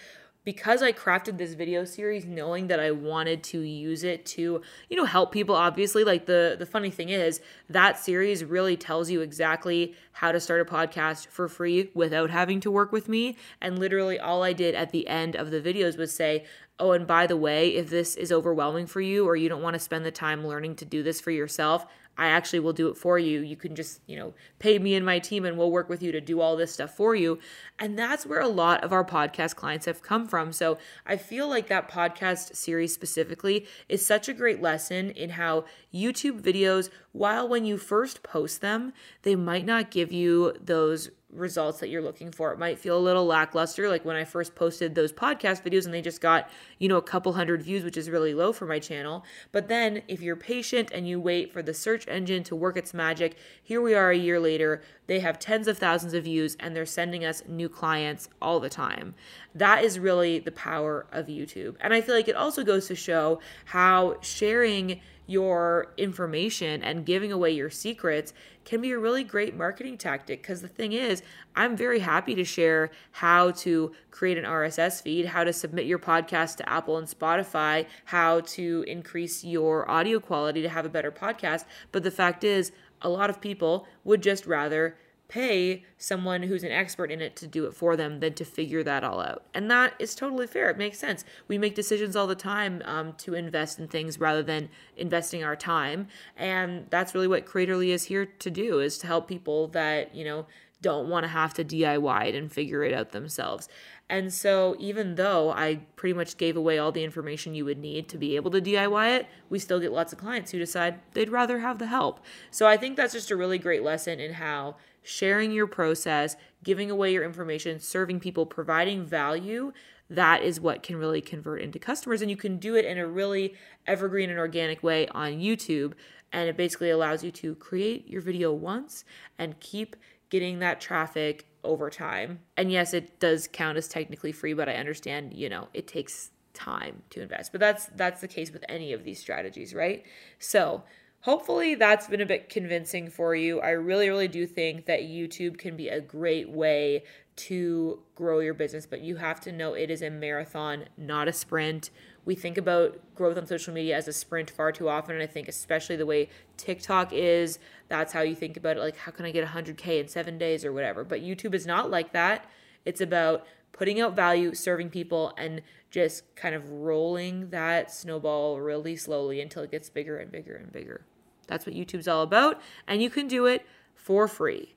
because 0.47 0.81
I 0.81 0.93
crafted 0.93 1.38
this 1.38 1.55
video 1.55 1.85
series 1.85 2.25
knowing 2.25 2.69
that 2.69 2.79
I 2.79 2.93
wanted 2.93 3.43
to 3.45 3.61
use 3.61 4.05
it 4.05 4.25
to, 4.26 4.62
you 4.88 4.97
know, 4.97 5.05
help 5.05 5.33
people 5.33 5.57
obviously, 5.57 6.05
like 6.05 6.26
the 6.26 6.55
the 6.57 6.65
funny 6.65 6.88
thing 6.88 7.09
is 7.09 7.41
that 7.69 7.99
series 7.99 8.45
really 8.45 8.76
tells 8.76 9.11
you 9.11 9.23
exactly 9.23 9.95
how 10.12 10.31
to 10.31 10.38
start 10.38 10.61
a 10.61 10.65
podcast 10.65 11.26
for 11.26 11.49
free 11.49 11.91
without 11.95 12.31
having 12.31 12.61
to 12.61 12.71
work 12.71 12.93
with 12.93 13.09
me. 13.09 13.37
And 13.61 13.79
literally 13.81 14.21
all 14.21 14.45
I 14.45 14.53
did 14.53 14.76
at 14.76 14.93
the 14.93 15.09
end 15.09 15.35
of 15.35 15.50
the 15.50 15.61
videos 15.61 15.99
was 15.99 16.12
say, 16.12 16.45
"Oh, 16.79 16.93
and 16.93 17.09
by 17.09 17.26
the 17.26 17.37
way, 17.37 17.75
if 17.75 17.91
this 17.91 18.15
is 18.15 18.31
overwhelming 18.31 18.87
for 18.87 19.00
you 19.00 19.26
or 19.26 19.35
you 19.35 19.49
don't 19.49 19.62
want 19.62 19.75
to 19.75 19.81
spend 19.81 20.07
the 20.07 20.12
time 20.12 20.47
learning 20.47 20.76
to 20.76 20.85
do 20.85 21.03
this 21.03 21.21
for 21.21 21.33
yourself, 21.33 21.87
I 22.19 22.29
actually 22.29 22.61
will 22.61 22.73
do 22.73 22.89
it 22.89 22.97
for 22.97 23.19
you. 23.19 23.41
You 23.41 23.57
can 23.57 23.75
just, 23.75 24.01
you 24.07 24.17
know, 24.17 24.35
pay 24.59 24.79
me 24.79 24.95
and 24.95 25.05
my 25.05 25.19
team 25.19 25.45
and 25.45 25.59
we'll 25.59 25.71
work 25.71 25.89
with 25.89 26.03
you 26.03 26.13
to 26.13 26.21
do 26.21 26.41
all 26.41 26.57
this 26.57 26.73
stuff 26.73 26.97
for 26.97 27.15
you. 27.15 27.39
And 27.79 27.99
that's 27.99 28.25
where 28.25 28.41
a 28.41 28.49
lot 28.49 28.83
of 28.83 28.93
our 28.93 29.05
podcast 29.05 29.55
clients 29.57 29.87
have 29.87 30.03
come 30.03 30.27
from. 30.27 30.53
So 30.53 30.79
I 31.07 31.17
feel 31.17 31.49
like 31.49 31.69
that 31.69 31.91
podcast 31.91 32.57
series 32.57 32.95
specifically 32.95 33.67
is 33.89 34.05
such 34.05 34.29
a 34.29 34.35
great 34.35 34.63
lesson 34.63 35.11
in 35.11 35.31
how 35.31 35.65
YouTube 35.93 36.41
videos, 36.41 36.89
while 37.13 37.49
when 37.49 37.65
you 37.65 37.77
first 37.77 38.23
post 38.23 38.61
them, 38.61 38.93
they 39.23 39.37
might 39.37 39.67
not 39.67 39.91
give 39.91 40.13
you 40.13 40.55
those 40.61 41.11
results 41.33 41.80
that 41.80 41.88
you're 41.88 42.02
looking 42.02 42.30
for. 42.30 42.52
It 42.52 42.59
might 42.59 42.78
feel 42.78 42.97
a 42.97 43.00
little 43.00 43.26
lackluster, 43.26 43.88
like 43.88 44.04
when 44.04 44.16
I 44.16 44.25
first 44.25 44.54
posted 44.54 44.95
those 44.95 45.12
podcast 45.12 45.62
videos 45.62 45.85
and 45.85 45.92
they 45.92 46.00
just 46.00 46.21
got, 46.21 46.49
you 46.78 46.88
know, 46.88 46.97
a 46.97 47.02
couple 47.02 47.33
hundred 47.33 47.62
views, 47.62 47.85
which 47.85 47.97
is 47.97 48.09
really 48.09 48.33
low 48.33 48.52
for 48.52 48.64
my 48.64 48.78
channel. 48.78 49.25
But 49.50 49.68
then 49.68 50.02
if 50.09 50.23
you're 50.23 50.37
patient 50.37 50.90
and 50.92 51.09
you 51.09 51.21
wait 51.21 51.52
for 51.52 51.62
the 51.62 51.75
search 51.75 52.06
engine 52.09 52.45
to 52.45 52.54
work 52.54 52.76
its 52.76 52.95
magic, 52.95 53.37
here 53.62 53.83
we 53.83 53.95
are 53.95 54.11
a 54.11 54.16
year 54.16 54.38
later. 54.38 54.83
They 55.09 55.21
have 55.21 55.38
tens 55.38 55.68
of 55.68 55.78
thousands 55.78 56.14
of 56.14 56.25
views 56.25 56.56
and 56.61 56.75
they're 56.75 56.87
sending 56.87 57.25
us 57.25 57.42
new 57.49 57.68
clients 57.68 58.28
all 58.40 58.61
the 58.61 58.71
time. 58.71 59.14
That 59.54 59.85
is 59.85 59.99
really 59.99 60.38
the 60.38 60.52
power 60.52 61.06
of 61.12 61.26
YouTube. 61.26 61.76
And 61.80 61.92
I 61.92 62.00
feel 62.00 62.14
like 62.14 62.28
it 62.28 62.37
also 62.37 62.62
goes 62.62 62.87
to 62.87 62.95
show 62.95 63.40
how 63.64 64.16
sharing 64.21 65.00
your 65.26 65.92
information 65.97 66.83
and 66.83 67.04
giving 67.04 67.33
away 67.33 67.50
your 67.50 67.71
secrets 67.71 68.33
can 68.64 68.80
be 68.80 68.90
a 68.90 68.99
really 68.99 69.25
great 69.25 69.56
marketing 69.56 69.97
tactic. 69.99 70.42
Because 70.42 70.62
the 70.62 70.68
thing 70.68 70.92
is 70.92 71.23
i'm 71.54 71.76
very 71.76 72.00
happy 72.00 72.35
to 72.35 72.45
share 72.45 72.90
how 73.12 73.50
to 73.50 73.92
create 74.11 74.37
an 74.38 74.45
rss 74.45 75.02
feed 75.02 75.26
how 75.26 75.42
to 75.42 75.52
submit 75.52 75.87
your 75.87 75.99
podcast 75.99 76.56
to 76.56 76.68
apple 76.68 76.99
and 76.99 77.09
spotify 77.09 77.87
how 78.04 78.40
to 78.40 78.85
increase 78.87 79.42
your 79.45 79.88
audio 79.90 80.21
quality 80.21 80.62
to 80.62 80.68
have 80.68 80.85
a 80.85 80.88
better 80.88 81.11
podcast. 81.11 81.64
But 81.92 82.02
the 82.02 82.11
fact 82.11 82.45
is 82.45 82.73
a 83.02 83.09
lot 83.09 83.30
of 83.30 83.40
people 83.40 83.87
would 84.04 84.23
just 84.23 84.47
rather 84.47 84.97
pay 85.28 85.85
someone 85.99 86.42
who's 86.42 86.62
an 86.62 86.71
expert 86.71 87.11
in 87.11 87.21
it 87.21 87.35
to 87.37 87.47
do 87.47 87.66
it 87.66 87.75
for 87.75 87.97
them 87.97 88.21
than 88.21 88.35
to 88.35 88.45
figure 88.45 88.83
that 88.83 89.02
all 89.02 89.21
out. 89.21 89.45
And 89.54 89.71
that 89.71 89.95
is 89.99 90.14
totally 90.14 90.47
fair. 90.47 90.71
It 90.71 90.78
makes 90.78 90.99
sense. 90.99 91.25
We 91.49 91.59
make 91.59 91.75
decisions 91.75 92.14
all 92.14 92.26
the 92.26 92.35
time 92.35 92.83
um, 92.85 93.14
to 93.18 93.35
invest 93.35 93.78
in 93.78 93.88
things 93.88 94.21
rather 94.21 94.42
than 94.42 94.68
investing 94.97 95.42
our 95.42 95.56
time. 95.56 96.09
And 96.37 96.87
that's 96.90 97.14
really 97.14 97.28
what 97.28 97.47
Creatorly 97.47 97.88
is 97.88 98.04
here 98.04 98.26
to 98.26 98.50
do 98.50 98.78
is 98.80 98.99
to 98.99 99.06
help 99.06 99.26
people 99.26 99.68
that, 99.68 100.14
you 100.14 100.25
know, 100.25 100.47
don't 100.83 101.09
want 101.09 101.25
to 101.25 101.28
have 101.28 101.54
to 101.54 101.64
DIY 101.64 102.28
it 102.28 102.35
and 102.35 102.52
figure 102.52 102.85
it 102.85 102.92
out 102.92 103.11
themselves. 103.11 103.68
And 104.09 104.33
so, 104.33 104.76
even 104.78 105.16
though 105.16 105.50
I 105.50 105.80
pretty 105.97 106.12
much 106.12 106.37
gave 106.37 106.56
away 106.56 106.78
all 106.78 106.92
the 106.92 107.02
information 107.02 107.56
you 107.56 107.64
would 107.64 107.78
need 107.78 108.09
to 108.11 108.18
be 108.18 108.37
able 108.37 108.52
to 108.52 108.61
DIY 108.61 109.18
it, 109.18 109.26
we 109.50 109.59
still 109.59 109.80
get 109.80 109.90
lots 109.90 110.12
of 110.12 110.18
clients 110.21 110.52
who 110.52 110.59
decide 110.59 111.00
they'd 111.14 111.28
rather 111.28 111.59
have 111.59 111.78
the 111.78 111.87
help. 111.87 112.21
So, 112.52 112.66
I 112.66 112.76
think 112.76 112.97
that's 112.97 113.14
just 113.14 113.33
a 113.33 113.37
really 113.37 113.59
great 113.59 113.83
lesson 113.83 114.21
in 114.21 114.35
how 114.35 114.76
sharing 115.07 115.53
your 115.53 115.69
process, 115.69 116.37
giving 116.65 116.91
away 116.91 117.13
your 117.13 117.25
information, 117.25 117.79
serving 117.79 118.19
people, 118.19 118.45
providing 118.45 119.05
value, 119.05 119.73
that 120.11 120.43
is 120.43 120.61
what 120.61 120.83
can 120.83 120.97
really 120.97 121.21
convert 121.21 121.63
into 121.63 121.79
customers. 121.79 122.23
And 122.23 122.31
you 122.31 122.37
can 122.37 122.59
do 122.59 122.75
it 122.75 122.85
in 122.85 122.99
a 122.99 123.07
really 123.07 123.55
evergreen 123.87 124.31
and 124.31 124.39
organic 124.39 124.83
way 124.83 125.07
on 125.09 125.35
YouTube. 125.35 125.93
And 126.33 126.49
it 126.49 126.57
basically 126.57 126.91
allows 126.91 127.23
you 127.23 127.31
to 127.33 127.55
create 127.55 128.09
your 128.09 128.21
video 128.21 128.53
once 128.53 129.05
and 129.39 129.59
keep 129.61 129.95
getting 130.29 130.59
that 130.59 130.81
traffic 130.81 131.47
over 131.63 131.89
time. 131.89 132.41
And 132.57 132.73
yes, 132.73 132.93
it 132.93 133.21
does 133.21 133.49
count 133.53 133.79
as 133.79 133.87
technically 133.87 134.33
free, 134.33 134.55
but 134.55 134.69
I 134.69 134.75
understand, 134.75 135.35
you 135.35 135.49
know, 135.49 135.69
it 135.73 135.87
takes 135.87 136.31
time 136.53 137.03
to 137.11 137.23
invest. 137.23 137.53
But 137.53 137.61
that's 137.61 137.87
that's 137.95 138.21
the 138.21 138.29
case 138.29 138.51
with 138.53 138.65
any 138.69 138.93
of 138.93 139.05
these 139.05 139.21
strategies, 139.21 139.73
right? 139.73 140.05
So, 140.41 140.83
hopefully 141.21 141.75
that's 141.75 142.07
been 142.07 142.21
a 142.21 142.27
bit 142.27 142.49
convincing 142.49 143.11
for 143.11 143.35
you. 143.35 143.61
I 143.61 143.71
really, 143.71 144.09
really 144.09 144.29
do 144.29 144.47
think 144.47 144.87
that 144.87 145.01
YouTube 145.01 145.59
can 145.59 145.77
be 145.77 145.89
a 145.89 146.01
great 146.01 146.49
way 146.51 147.05
to 147.37 148.01
grow 148.15 148.39
your 148.39 148.55
business, 148.55 148.87
but 148.87 149.03
you 149.03 149.17
have 149.17 149.41
to 149.41 149.53
know 149.53 149.75
it 149.75 149.91
is 149.91 150.03
a 150.03 150.11
marathon, 150.11 150.87
not 150.97 151.29
a 151.29 151.33
sprint. 151.33 151.91
We 152.25 152.35
think 152.35 152.57
about 152.57 152.99
growth 153.15 153.37
on 153.37 153.47
social 153.47 153.75
media 153.75 153.97
as 153.97 154.09
a 154.09 154.13
sprint 154.13 154.51
far 154.51 154.73
too 154.73 154.89
often. 154.89 155.15
And 155.15 155.23
I 155.23 155.27
think, 155.27 155.47
especially 155.49 155.97
the 155.97 156.07
way 156.07 156.31
TikTok 156.57 157.13
is, 157.13 157.59
that's 157.89 158.13
how 158.13 158.23
you 158.23 158.35
think 158.35 158.57
about 158.57 158.79
it. 158.79 158.81
Like, 158.81 158.97
how 158.97 159.13
can 159.13 159.27
I 159.27 159.31
get 159.31 159.47
100K 159.47 160.01
in 160.01 160.09
seven 160.09 160.39
days 160.39 160.65
or 160.65 160.73
whatever? 160.73 161.05
But 161.05 161.21
YouTube 161.21 161.55
is 161.55 161.67
not 161.67 161.91
like 161.91 162.13
that. 162.13 162.47
It's 162.85 163.01
about 163.01 163.47
putting 163.76 164.00
out 164.00 164.16
value, 164.16 164.54
serving 164.54 164.90
people, 164.90 165.33
and 165.37 165.62
just 165.90 166.35
kind 166.35 166.54
of 166.54 166.71
rolling 166.71 167.50
that 167.50 167.92
snowball 167.92 168.61
really 168.61 168.97
slowly 168.97 169.40
until 169.40 169.62
it 169.62 169.71
gets 169.71 169.90
bigger 169.90 170.18
and 170.18 170.33
bigger 170.33 170.56
and 170.56 170.73
bigger. 170.73 171.04
That's 171.47 171.66
what 171.66 171.76
YouTube's 171.76 172.09
all 172.09 172.23
about, 172.23 172.61
and 172.87 173.02
you 173.02 173.11
can 173.11 173.28
do 173.28 173.47
it 173.47 173.66
for 173.95 174.26
free. 174.26 174.75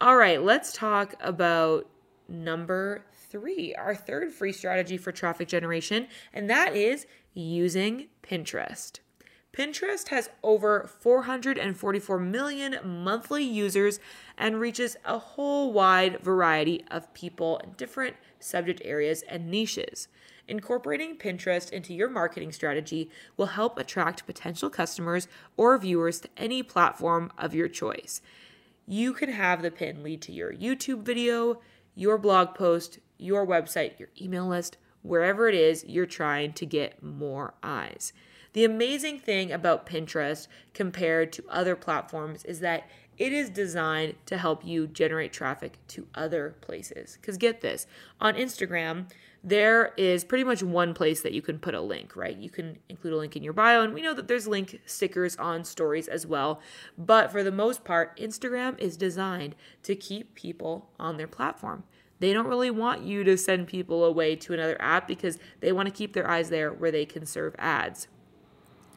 All 0.00 0.16
right, 0.16 0.42
let's 0.42 0.72
talk 0.72 1.14
about 1.20 1.88
number 2.28 3.04
three, 3.12 3.74
our 3.74 3.94
third 3.94 4.32
free 4.32 4.52
strategy 4.52 4.96
for 4.96 5.12
traffic 5.12 5.48
generation, 5.48 6.08
and 6.32 6.48
that 6.48 6.74
is 6.74 7.06
using 7.34 8.08
Pinterest. 8.22 9.00
Pinterest 9.52 10.08
has 10.08 10.30
over 10.42 10.88
444 11.00 12.18
million 12.18 12.78
monthly 12.82 13.44
users 13.44 14.00
and 14.38 14.58
reaches 14.58 14.96
a 15.04 15.18
whole 15.18 15.74
wide 15.74 16.20
variety 16.22 16.86
of 16.90 17.12
people 17.12 17.58
in 17.58 17.72
different 17.72 18.16
subject 18.40 18.80
areas 18.82 19.22
and 19.28 19.50
niches. 19.50 20.08
Incorporating 20.48 21.18
Pinterest 21.18 21.70
into 21.70 21.92
your 21.92 22.08
marketing 22.08 22.50
strategy 22.50 23.10
will 23.36 23.46
help 23.46 23.78
attract 23.78 24.24
potential 24.24 24.70
customers 24.70 25.28
or 25.58 25.76
viewers 25.76 26.20
to 26.20 26.30
any 26.38 26.62
platform 26.62 27.30
of 27.36 27.54
your 27.54 27.68
choice. 27.68 28.22
You 28.86 29.12
can 29.12 29.30
have 29.30 29.60
the 29.60 29.70
pin 29.70 30.02
lead 30.02 30.22
to 30.22 30.32
your 30.32 30.52
YouTube 30.52 31.02
video, 31.02 31.60
your 31.94 32.16
blog 32.16 32.54
post, 32.54 33.00
your 33.18 33.46
website, 33.46 33.98
your 33.98 34.08
email 34.18 34.48
list, 34.48 34.78
wherever 35.02 35.46
it 35.46 35.54
is 35.54 35.84
you're 35.86 36.06
trying 36.06 36.54
to 36.54 36.64
get 36.64 37.02
more 37.02 37.52
eyes. 37.62 38.14
The 38.52 38.64
amazing 38.64 39.18
thing 39.18 39.50
about 39.50 39.86
Pinterest 39.86 40.46
compared 40.74 41.32
to 41.32 41.44
other 41.48 41.74
platforms 41.74 42.44
is 42.44 42.60
that 42.60 42.88
it 43.16 43.32
is 43.32 43.50
designed 43.50 44.14
to 44.26 44.36
help 44.36 44.64
you 44.64 44.86
generate 44.86 45.32
traffic 45.32 45.78
to 45.88 46.06
other 46.14 46.56
places. 46.60 47.18
Because 47.20 47.36
get 47.36 47.60
this 47.60 47.86
on 48.20 48.34
Instagram, 48.34 49.06
there 49.44 49.92
is 49.96 50.24
pretty 50.24 50.44
much 50.44 50.62
one 50.62 50.94
place 50.94 51.22
that 51.22 51.32
you 51.32 51.42
can 51.42 51.58
put 51.58 51.74
a 51.74 51.80
link, 51.80 52.14
right? 52.14 52.36
You 52.36 52.50
can 52.50 52.78
include 52.88 53.14
a 53.14 53.16
link 53.16 53.36
in 53.36 53.42
your 53.42 53.52
bio, 53.52 53.82
and 53.82 53.94
we 53.94 54.02
know 54.02 54.14
that 54.14 54.28
there's 54.28 54.46
link 54.46 54.80
stickers 54.86 55.36
on 55.36 55.64
stories 55.64 56.08
as 56.08 56.26
well. 56.26 56.60
But 56.96 57.32
for 57.32 57.42
the 57.42 57.52
most 57.52 57.84
part, 57.84 58.18
Instagram 58.18 58.78
is 58.78 58.96
designed 58.96 59.56
to 59.82 59.94
keep 59.94 60.34
people 60.34 60.90
on 60.98 61.16
their 61.16 61.26
platform. 61.26 61.84
They 62.20 62.32
don't 62.32 62.46
really 62.46 62.70
want 62.70 63.02
you 63.02 63.24
to 63.24 63.36
send 63.36 63.66
people 63.66 64.04
away 64.04 64.36
to 64.36 64.54
another 64.54 64.80
app 64.80 65.08
because 65.08 65.38
they 65.60 65.72
want 65.72 65.88
to 65.88 65.94
keep 65.94 66.12
their 66.12 66.30
eyes 66.30 66.50
there 66.50 66.72
where 66.72 66.92
they 66.92 67.04
can 67.04 67.26
serve 67.26 67.56
ads. 67.58 68.08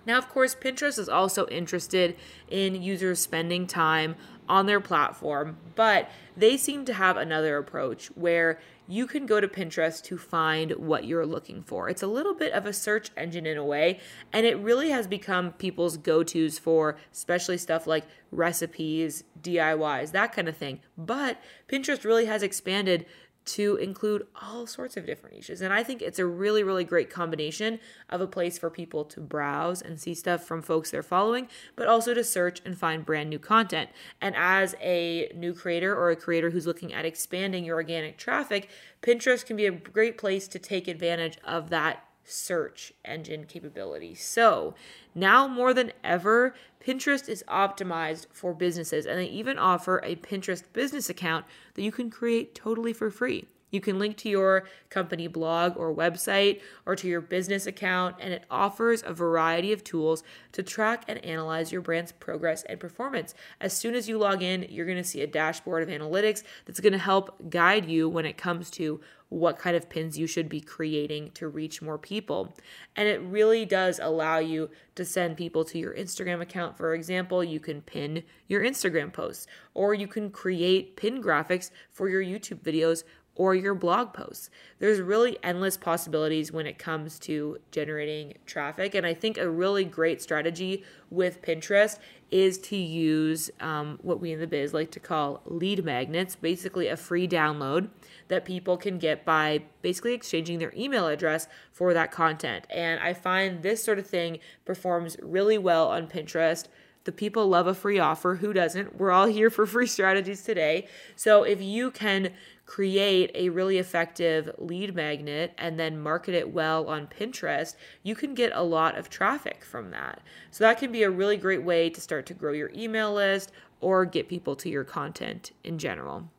Now, 0.06 0.18
of 0.18 0.30
course, 0.30 0.56
Pinterest 0.56 1.00
is 1.00 1.10
also 1.10 1.48
interested 1.48 2.16
in 2.50 2.82
users 2.82 3.20
spending 3.20 3.68
time 3.68 4.16
on 4.48 4.68
their 4.68 4.80
platform, 4.80 5.58
but 5.76 6.10
they 6.38 6.58
seem 6.58 6.86
to 6.86 6.94
have 6.94 7.18
another 7.18 7.58
approach 7.58 8.08
where 8.16 8.60
you 8.88 9.08
can 9.08 9.26
go 9.26 9.42
to 9.42 9.48
Pinterest 9.48 10.04
to 10.04 10.18
find 10.18 10.72
what 10.74 11.06
you're 11.06 11.26
looking 11.26 11.64
for. 11.64 11.90
It's 11.90 12.04
a 12.04 12.08
little 12.08 12.36
bit 12.36 12.54
of 12.54 12.68
a 12.68 12.74
search 12.74 13.10
engine 13.18 13.48
in 13.48 13.58
a 13.58 13.66
way, 13.66 14.00
and 14.32 14.46
it 14.46 14.60
really 14.60 14.92
has 14.92 15.08
become 15.08 15.54
people's 15.54 15.98
go 15.98 16.22
tos 16.22 16.60
for 16.60 16.98
especially 17.12 17.58
stuff 17.58 17.88
like 17.88 18.06
recipes, 18.32 19.24
DIYs, 19.42 20.12
that 20.12 20.34
kind 20.34 20.48
of 20.48 20.56
thing. 20.56 20.82
But 20.98 21.42
Pinterest 21.68 22.04
really 22.04 22.26
has 22.26 22.44
expanded 22.44 23.08
to 23.46 23.76
include 23.76 24.26
all 24.42 24.66
sorts 24.66 24.98
of 24.98 25.06
different 25.06 25.36
niches. 25.36 25.62
And 25.62 25.74
I 25.74 25.84
think 25.84 26.02
it's 26.02 26.20
a 26.20 26.26
really, 26.26 26.64
really 26.64 26.84
great 26.84 27.10
combination 27.10 27.80
of 28.10 28.20
a 28.22 28.28
place 28.28 28.58
for 28.58 28.70
people 28.70 29.06
to 29.06 29.22
browse 29.22 29.82
and 29.82 30.00
see 30.00 30.16
stuff 30.16 30.44
from 30.44 30.62
folks 30.62 30.92
they're 30.92 31.04
following, 31.04 31.48
but 31.76 31.88
also 31.88 32.14
to 32.14 32.24
search 32.24 32.62
and 32.66 32.78
find 32.78 33.06
brand 33.06 33.30
new 33.30 33.40
content. 33.40 33.90
And 34.20 34.36
as 34.36 34.76
a 34.82 35.32
new 35.36 35.54
creator 35.54 35.96
or 35.96 36.10
a 36.10 36.16
creator 36.16 36.50
who's 36.50 36.68
looking 36.68 36.94
at 36.94 37.06
expanding 37.06 37.64
your 37.64 37.76
organic 37.76 38.18
traffic, 38.18 38.70
Pinterest 39.02 39.46
can 39.46 39.56
be 39.56 39.68
a 39.68 39.72
great 39.72 40.18
place 40.18 40.48
to 40.48 40.60
take 40.60 40.88
advantage 40.88 41.38
of 41.44 41.70
that 41.70 42.04
search 42.26 42.92
engine 43.06 43.46
capability. 43.46 44.16
So 44.16 44.76
now 45.14 45.48
more 45.48 45.74
than 45.74 45.94
ever, 46.04 46.54
Pinterest 46.86 47.30
is 47.30 47.44
optimized 47.48 48.28
for 48.32 48.54
businesses, 48.54 49.06
and 49.06 49.18
they 49.18 49.26
even 49.26 49.58
offer 49.58 50.02
a 50.04 50.16
Pinterest 50.18 50.64
business 50.74 51.10
account 51.10 51.46
that 51.76 51.82
you 51.82 51.92
can 51.92 52.10
create 52.10 52.54
totally 52.54 52.94
for 52.94 53.10
free. 53.10 53.48
You 53.72 53.82
can 53.82 54.00
link 54.00 54.18
to 54.18 54.30
your 54.30 54.68
company 54.90 55.28
blog 55.28 55.76
or 55.78 55.94
website 55.94 56.62
or 56.86 56.96
to 56.96 57.08
your 57.08 57.22
business 57.22 57.68
account, 57.68 58.16
and 58.20 58.34
it 58.34 58.46
offers 58.50 59.04
a 59.06 59.14
variety 59.14 59.74
of 59.74 59.84
tools 59.84 60.24
to 60.54 60.64
track 60.64 61.04
and 61.08 61.24
analyze 61.26 61.72
your 61.72 61.82
brand's 61.82 62.14
progress 62.14 62.64
and 62.64 62.80
performance. 62.80 63.34
As 63.60 63.74
soon 63.74 63.96
as 63.96 64.08
you 64.08 64.18
log 64.18 64.42
in, 64.42 64.66
you're 64.70 64.86
to 64.98 65.04
see 65.04 65.22
a 65.22 65.28
dashboard 65.28 65.84
of 65.84 65.90
analytics 65.90 66.44
that's 66.66 66.80
to 66.94 67.00
help 67.00 67.50
guide 67.50 67.90
you 67.90 68.08
when 68.08 68.26
it 68.26 68.38
comes 68.38 68.70
to 68.72 69.02
what 69.30 69.58
kind 69.58 69.76
of 69.76 69.90
pins 69.90 70.18
you 70.18 70.28
should 70.28 70.48
be 70.48 70.62
creating 70.62 71.32
to 71.32 71.48
reach 71.48 71.82
more 71.82 71.98
people. 71.98 72.56
And 72.96 73.08
it 73.08 73.20
really 73.22 73.66
does 73.66 74.00
allow 74.02 74.38
you 74.38 74.70
to 74.94 75.04
send 75.04 75.36
people 75.36 75.66
to 75.66 75.80
your 75.80 75.94
Instagram 75.96 76.42
account. 76.42 76.78
For 76.78 76.94
example, 76.94 77.44
you 77.44 77.60
can 77.60 77.82
pin 77.82 78.24
your 78.48 78.64
Instagram 78.64 79.12
posts, 79.12 79.48
or 79.74 79.94
you 79.94 80.08
can 80.08 80.30
create 80.30 80.96
pin 80.96 81.22
graphics 81.22 81.72
for 81.92 82.08
your 82.08 82.24
YouTube 82.24 82.62
videos 82.62 83.04
or 83.36 83.54
your 83.54 83.76
blog 83.76 84.14
posts. 84.14 84.50
There's 84.80 85.02
really 85.02 85.38
endless 85.44 85.78
possibilities 85.78 86.52
when 86.52 86.66
it 86.66 86.78
comes 86.78 87.20
to 87.20 87.60
generating 87.72 88.34
traffic. 88.46 88.96
And 88.96 89.06
I 89.06 89.14
think 89.14 89.38
a 89.38 89.50
really 89.50 89.84
great 89.84 90.22
strategy 90.22 90.84
with 91.10 91.42
Pinterest 91.42 92.00
is 92.32 92.58
to 92.58 92.76
use 92.76 93.52
um, 93.60 94.00
what 94.02 94.20
we 94.20 94.32
in 94.32 94.40
the 94.40 94.48
biz 94.48 94.74
like 94.74 94.92
to 94.92 95.00
call 95.00 95.42
lead 95.46 95.84
magnets, 95.84 96.36
basically 96.36 96.88
a 96.88 96.98
free 96.98 97.28
download 97.28 97.90
that 98.30 98.46
people 98.46 98.78
can 98.78 98.98
get 98.98 99.26
by 99.26 99.62
basically 99.82 100.14
exchanging 100.14 100.60
their 100.60 100.74
email 100.76 101.08
address 101.08 101.48
for 101.72 101.94
that 101.94 102.12
content. 102.12 102.66
And 102.70 103.00
I 103.00 103.14
find 103.14 103.62
this 103.62 103.84
sort 103.84 104.00
of 104.00 104.08
thing 104.08 104.40
performs 104.66 105.18
really 105.22 105.58
well 105.58 105.90
on 105.90 106.08
Pinterest. 106.08 106.66
The 107.04 107.12
people 107.12 107.48
love 107.48 107.68
a 107.68 107.76
free 107.76 108.00
offer. 108.00 108.36
Who 108.36 108.52
doesn't? 108.52 108.98
We're 108.98 109.12
all 109.12 109.28
here 109.28 109.50
for 109.50 109.66
free 109.66 109.88
strategies 109.88 110.42
today. 110.42 110.88
So 111.16 111.44
if 111.44 111.62
you 111.62 111.92
can 111.92 112.32
create 112.66 113.32
a 113.36 113.50
really 113.50 113.78
effective 113.78 114.50
lead 114.58 114.96
magnet 114.96 115.54
and 115.58 115.80
then 115.80 116.00
market 116.00 116.34
it 116.34 116.52
well 116.52 116.88
on 116.88 117.08
Pinterest, 117.08 117.76
you 118.04 118.16
can 118.16 118.34
get 118.34 118.52
a 118.54 118.64
lot 118.64 118.98
of 118.98 119.10
traffic 119.10 119.64
from 119.64 119.92
that. 119.92 120.22
So 120.52 120.64
that 120.64 120.80
can 120.80 120.92
be 120.92 121.04
a 121.04 121.10
really 121.10 121.38
great 121.38 121.64
way 121.64 121.90
to 121.90 122.02
start 122.02 122.26
to 122.28 122.34
grow 122.34 122.54
your 122.54 122.72
email 122.76 123.14
list 123.14 123.52
or 123.82 124.06
get 124.06 124.28
people 124.28 124.56
to 124.56 124.70
your 124.70 124.84
content 124.84 125.52
in 125.64 125.78
general. 125.78 126.30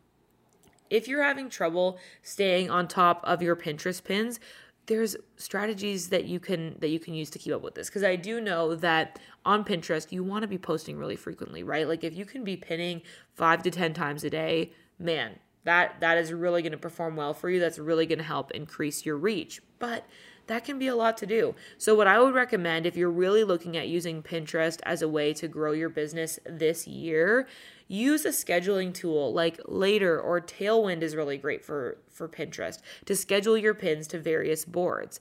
If 0.90 1.08
you're 1.08 1.22
having 1.22 1.48
trouble 1.48 1.98
staying 2.22 2.70
on 2.70 2.88
top 2.88 3.20
of 3.24 3.42
your 3.42 3.56
Pinterest 3.56 4.02
pins, 4.02 4.40
there's 4.86 5.16
strategies 5.36 6.08
that 6.10 6.26
you 6.26 6.38
can 6.38 6.76
that 6.78 6.88
you 6.88 7.00
can 7.00 7.12
use 7.12 7.28
to 7.30 7.40
keep 7.40 7.52
up 7.52 7.62
with 7.62 7.74
this 7.74 7.88
because 7.88 8.04
I 8.04 8.14
do 8.14 8.40
know 8.40 8.76
that 8.76 9.18
on 9.44 9.64
Pinterest 9.64 10.12
you 10.12 10.22
want 10.22 10.42
to 10.42 10.48
be 10.48 10.58
posting 10.58 10.96
really 10.96 11.16
frequently, 11.16 11.64
right? 11.64 11.88
Like 11.88 12.04
if 12.04 12.16
you 12.16 12.24
can 12.24 12.44
be 12.44 12.56
pinning 12.56 13.02
5 13.34 13.64
to 13.64 13.70
10 13.70 13.94
times 13.94 14.22
a 14.22 14.30
day, 14.30 14.72
man, 14.98 15.40
that 15.66 16.00
that 16.00 16.16
is 16.16 16.32
really 16.32 16.62
going 16.62 16.72
to 16.72 16.78
perform 16.78 17.14
well 17.14 17.34
for 17.34 17.50
you 17.50 17.60
that's 17.60 17.78
really 17.78 18.06
going 18.06 18.18
to 18.18 18.24
help 18.24 18.50
increase 18.52 19.04
your 19.04 19.16
reach 19.16 19.60
but 19.78 20.06
that 20.46 20.64
can 20.64 20.78
be 20.78 20.86
a 20.86 20.94
lot 20.94 21.16
to 21.18 21.26
do. 21.26 21.54
So, 21.76 21.94
what 21.94 22.06
I 22.06 22.20
would 22.20 22.34
recommend 22.34 22.86
if 22.86 22.96
you're 22.96 23.10
really 23.10 23.44
looking 23.44 23.76
at 23.76 23.88
using 23.88 24.22
Pinterest 24.22 24.78
as 24.84 25.02
a 25.02 25.08
way 25.08 25.32
to 25.34 25.48
grow 25.48 25.72
your 25.72 25.88
business 25.88 26.38
this 26.44 26.86
year, 26.86 27.48
use 27.88 28.24
a 28.24 28.30
scheduling 28.30 28.94
tool 28.94 29.32
like 29.32 29.60
Later 29.66 30.20
or 30.20 30.40
Tailwind 30.40 31.02
is 31.02 31.16
really 31.16 31.36
great 31.36 31.64
for, 31.64 31.98
for 32.10 32.28
Pinterest 32.28 32.80
to 33.06 33.16
schedule 33.16 33.56
your 33.56 33.74
pins 33.74 34.06
to 34.08 34.18
various 34.18 34.64
boards. 34.64 35.20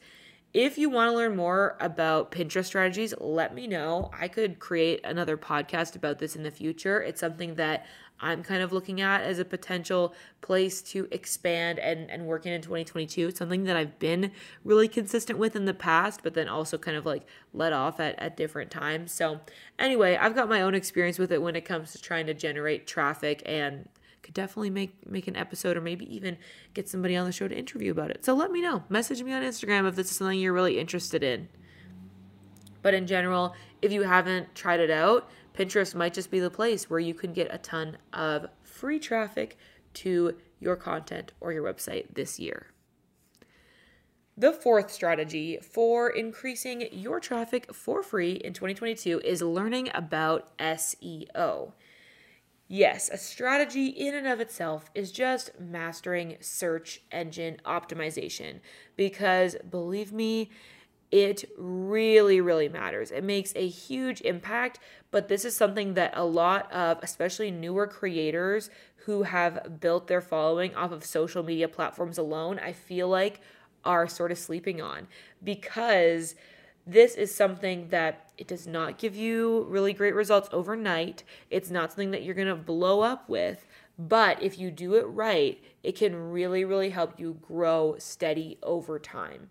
If 0.55 0.77
you 0.77 0.89
want 0.89 1.11
to 1.11 1.17
learn 1.17 1.35
more 1.35 1.75
about 1.81 2.31
Pinterest 2.31 2.63
strategies, 2.63 3.13
let 3.19 3.53
me 3.53 3.67
know. 3.67 4.09
I 4.17 4.29
could 4.29 4.57
create 4.57 5.01
another 5.03 5.35
podcast 5.35 5.97
about 5.97 6.19
this 6.19 6.33
in 6.33 6.43
the 6.43 6.49
future. 6.49 7.01
It's 7.01 7.19
something 7.19 7.55
that 7.55 7.85
I'm 8.21 8.41
kind 8.41 8.63
of 8.63 8.71
looking 8.71 9.01
at 9.01 9.21
as 9.21 9.37
a 9.37 9.43
potential 9.43 10.15
place 10.39 10.81
to 10.83 11.09
expand 11.11 11.77
and, 11.79 12.09
and 12.09 12.25
work 12.25 12.45
in 12.45 12.53
in 12.53 12.61
2022. 12.61 13.27
It's 13.27 13.37
something 13.37 13.65
that 13.65 13.75
I've 13.75 13.99
been 13.99 14.31
really 14.63 14.87
consistent 14.87 15.37
with 15.39 15.57
in 15.57 15.65
the 15.65 15.73
past, 15.73 16.21
but 16.23 16.35
then 16.35 16.47
also 16.47 16.77
kind 16.77 16.95
of 16.95 17.05
like 17.05 17.23
let 17.53 17.73
off 17.73 17.99
at, 17.99 18.17
at 18.17 18.37
different 18.37 18.71
times. 18.71 19.11
So, 19.11 19.41
anyway, 19.77 20.15
I've 20.15 20.35
got 20.35 20.47
my 20.47 20.61
own 20.61 20.73
experience 20.73 21.19
with 21.19 21.33
it 21.33 21.41
when 21.41 21.57
it 21.57 21.65
comes 21.65 21.91
to 21.91 22.01
trying 22.01 22.27
to 22.27 22.33
generate 22.33 22.87
traffic 22.87 23.43
and 23.45 23.89
could 24.25 24.33
definitely 24.33 24.71
make 24.71 25.07
make 25.07 25.27
an 25.27 25.35
episode 25.35 25.77
or 25.77 25.81
maybe 25.81 26.13
even 26.13 26.35
get 26.73 26.89
somebody 26.89 27.15
on 27.15 27.27
the 27.27 27.31
show 27.31 27.47
to 27.47 27.55
interview 27.55 27.91
about 27.91 28.09
it. 28.09 28.25
So 28.25 28.33
let 28.33 28.51
me 28.51 28.59
know. 28.59 28.83
Message 28.89 29.21
me 29.21 29.31
on 29.31 29.43
Instagram 29.43 29.87
if 29.87 29.95
this 29.95 30.09
is 30.09 30.17
something 30.17 30.39
you're 30.39 30.51
really 30.51 30.79
interested 30.79 31.23
in. 31.23 31.47
But 32.81 32.95
in 32.95 33.05
general, 33.05 33.53
if 33.83 33.91
you 33.91 34.01
haven't 34.01 34.55
tried 34.55 34.79
it 34.79 34.89
out, 34.89 35.29
Pinterest 35.53 35.93
might 35.93 36.15
just 36.15 36.31
be 36.31 36.39
the 36.39 36.49
place 36.49 36.89
where 36.89 36.99
you 36.99 37.13
can 37.13 37.33
get 37.33 37.53
a 37.53 37.59
ton 37.59 37.97
of 38.13 38.47
free 38.63 38.99
traffic 38.99 39.57
to 39.93 40.35
your 40.59 40.75
content 40.75 41.31
or 41.39 41.53
your 41.53 41.63
website 41.63 42.15
this 42.15 42.39
year. 42.39 42.67
The 44.37 44.51
fourth 44.51 44.91
strategy 44.91 45.59
for 45.61 46.09
increasing 46.09 46.89
your 46.91 47.19
traffic 47.19 47.73
for 47.73 48.01
free 48.01 48.33
in 48.33 48.53
2022 48.53 49.21
is 49.23 49.41
learning 49.41 49.89
about 49.93 50.57
SEO. 50.57 51.73
Yes, 52.67 53.09
a 53.09 53.17
strategy 53.17 53.87
in 53.87 54.15
and 54.15 54.25
of 54.27 54.39
itself 54.39 54.89
is 54.95 55.11
just 55.11 55.51
mastering 55.59 56.37
search 56.39 57.01
engine 57.11 57.57
optimization 57.65 58.59
because 58.95 59.55
believe 59.69 60.11
me, 60.11 60.49
it 61.11 61.45
really, 61.57 62.41
really 62.41 62.67
matters. 62.67 63.11
It 63.11 63.23
makes 63.23 63.53
a 63.55 63.67
huge 63.67 64.21
impact, 64.21 64.79
but 65.11 65.27
this 65.27 65.45
is 65.45 65.55
something 65.55 65.93
that 65.93 66.13
a 66.15 66.25
lot 66.25 66.71
of, 66.71 66.97
especially 67.03 67.51
newer 67.51 67.85
creators 67.85 68.71
who 69.05 69.21
have 69.23 69.79
built 69.79 70.07
their 70.07 70.21
following 70.21 70.73
off 70.75 70.91
of 70.91 71.05
social 71.05 71.43
media 71.43 71.67
platforms 71.67 72.17
alone, 72.17 72.59
I 72.59 72.73
feel 72.73 73.07
like 73.07 73.41
are 73.83 74.07
sort 74.07 74.31
of 74.31 74.39
sleeping 74.39 74.81
on 74.81 75.07
because 75.43 76.33
this 76.87 77.15
is 77.15 77.33
something 77.33 77.89
that 77.89 78.31
it 78.37 78.47
does 78.47 78.67
not 78.67 78.97
give 78.97 79.15
you 79.15 79.65
really 79.69 79.93
great 79.93 80.13
results 80.13 80.49
overnight. 80.51 81.23
It's 81.49 81.71
not 81.71 81.91
something 81.91 82.11
that 82.11 82.23
you're 82.23 82.35
going 82.35 82.47
to 82.47 82.55
blow 82.55 83.01
up 83.01 83.27
with, 83.29 83.65
but 83.97 84.41
if 84.41 84.59
you 84.59 84.71
do 84.71 84.95
it 84.95 85.03
right, 85.03 85.63
it 85.83 85.95
can 85.95 86.15
really, 86.15 86.65
really 86.65 86.89
help 86.89 87.19
you 87.19 87.39
grow 87.41 87.95
steady 87.97 88.57
over 88.61 88.99
time. 88.99 89.49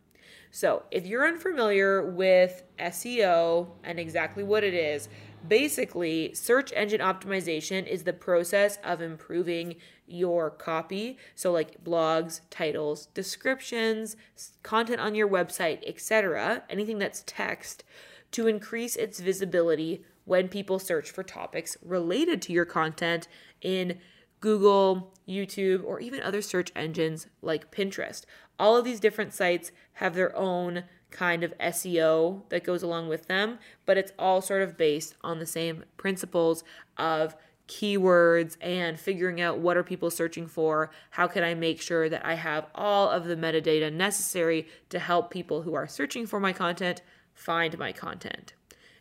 So, 0.51 0.85
if 0.93 1.05
you're 1.05 1.27
unfamiliar 1.27 2.09
with 2.13 2.63
SEO 2.79 3.67
and 3.83 3.99
exactly 3.99 4.45
what 4.45 4.63
it 4.63 4.75
is, 4.75 5.09
basically, 5.49 6.33
search 6.35 6.73
engine 6.77 7.01
optimization 7.01 7.85
is 7.87 8.05
the 8.05 8.13
process 8.13 8.79
of 8.85 9.01
improving 9.01 9.75
your 10.07 10.51
copy. 10.51 11.19
So, 11.35 11.53
like 11.53 11.83
blogs, 11.83 12.41
titles, 12.51 13.07
descriptions, 13.07 14.17
content 14.63 15.01
on 15.01 15.15
your 15.15 15.29
website, 15.29 15.87
etc., 15.87 16.63
anything 16.69 16.99
that's 16.99 17.25
text, 17.27 17.85
to 18.33 18.47
increase 18.47 18.97
its 18.97 19.21
visibility 19.21 20.05
when 20.25 20.49
people 20.49 20.79
search 20.79 21.11
for 21.11 21.23
topics 21.23 21.77
related 21.83 22.41
to 22.43 22.53
your 22.53 22.65
content 22.65 23.29
in 23.61 23.99
Google, 24.41 25.15
YouTube, 25.29 25.85
or 25.85 26.01
even 26.01 26.21
other 26.21 26.43
search 26.43 26.71
engines 26.77 27.29
like 27.41 27.71
Pinterest. 27.71 28.25
All 28.59 28.77
of 28.77 28.85
these 28.85 29.01
different 29.01 29.33
sites 29.33 29.73
have 29.95 30.15
their 30.15 30.37
own 30.37 30.85
kind 31.11 31.45
of 31.45 31.57
SEO 31.59 32.43
that 32.51 32.65
goes 32.65 32.83
along 32.83 33.09
with 33.09 33.27
them, 33.27 33.59
but 33.87 33.97
it's 33.97 34.13
all 34.19 34.43
sort 34.43 34.63
of 34.63 34.77
based 34.77 35.15
on 35.23 35.39
the 35.39 35.47
same 35.47 35.85
principles 35.97 36.65
of 36.99 37.37
keywords 37.67 38.57
and 38.61 39.01
figuring 39.01 39.41
out 39.41 39.59
what 39.59 39.77
are 39.77 39.83
people 39.83 40.11
searching 40.11 40.47
for 40.47 40.91
how 41.11 41.27
can 41.27 41.43
i 41.43 41.55
make 41.55 41.81
sure 41.81 42.09
that 42.09 42.25
i 42.25 42.35
have 42.35 42.67
all 42.75 43.09
of 43.09 43.25
the 43.25 43.37
metadata 43.37 43.93
necessary 43.93 44.67
to 44.91 44.99
help 44.99 45.31
people 45.31 45.63
who 45.63 45.75
are 45.75 45.89
searching 45.89 46.27
for 46.27 46.39
my 46.39 46.53
content 46.53 47.01
find 47.33 47.79
my 47.79 47.91
content 47.91 48.53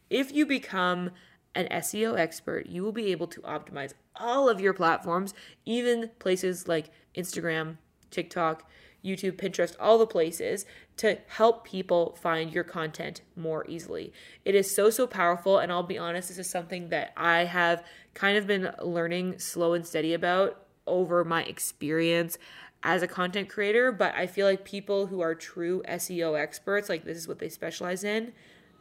if 0.09 0.31
you 0.31 0.45
become 0.45 1.11
an 1.55 1.67
SEO 1.71 2.17
expert, 2.17 2.67
you 2.67 2.83
will 2.83 2.91
be 2.91 3.11
able 3.11 3.27
to 3.27 3.41
optimize 3.41 3.93
all 4.15 4.49
of 4.49 4.59
your 4.59 4.73
platforms, 4.73 5.33
even 5.65 6.09
places 6.19 6.67
like 6.67 6.89
Instagram, 7.15 7.77
TikTok, 8.11 8.69
YouTube, 9.03 9.33
Pinterest, 9.33 9.75
all 9.79 9.97
the 9.97 10.07
places 10.07 10.65
to 10.97 11.17
help 11.27 11.65
people 11.65 12.17
find 12.21 12.53
your 12.53 12.63
content 12.63 13.21
more 13.35 13.65
easily. 13.67 14.13
It 14.45 14.55
is 14.55 14.73
so, 14.73 14.89
so 14.89 15.05
powerful. 15.05 15.59
And 15.59 15.71
I'll 15.71 15.83
be 15.83 15.97
honest, 15.97 16.29
this 16.29 16.37
is 16.37 16.49
something 16.49 16.89
that 16.89 17.11
I 17.17 17.43
have 17.43 17.83
kind 18.13 18.37
of 18.37 18.47
been 18.47 18.71
learning 18.81 19.39
slow 19.39 19.73
and 19.73 19.85
steady 19.85 20.13
about 20.13 20.65
over 20.85 21.23
my 21.23 21.43
experience 21.43 22.37
as 22.83 23.01
a 23.01 23.07
content 23.07 23.49
creator. 23.49 23.91
But 23.91 24.13
I 24.15 24.27
feel 24.27 24.45
like 24.45 24.65
people 24.65 25.07
who 25.07 25.21
are 25.21 25.35
true 25.35 25.81
SEO 25.87 26.39
experts, 26.39 26.89
like 26.89 27.05
this 27.05 27.17
is 27.17 27.27
what 27.27 27.39
they 27.39 27.49
specialize 27.49 28.03
in, 28.03 28.33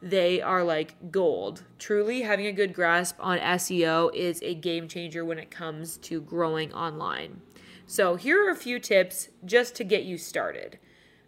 they 0.02 0.40
are 0.40 0.64
like 0.64 1.12
gold. 1.12 1.62
Truly, 1.78 2.22
having 2.22 2.46
a 2.46 2.52
good 2.52 2.74
grasp 2.74 3.16
on 3.20 3.38
SEO 3.38 4.12
is 4.14 4.42
a 4.42 4.54
game 4.54 4.88
changer 4.88 5.24
when 5.24 5.38
it 5.38 5.50
comes 5.50 5.96
to 5.98 6.20
growing 6.20 6.72
online. 6.72 7.40
So, 7.86 8.16
here 8.16 8.44
are 8.44 8.50
a 8.50 8.56
few 8.56 8.78
tips 8.78 9.28
just 9.44 9.74
to 9.76 9.84
get 9.84 10.04
you 10.04 10.18
started. 10.18 10.78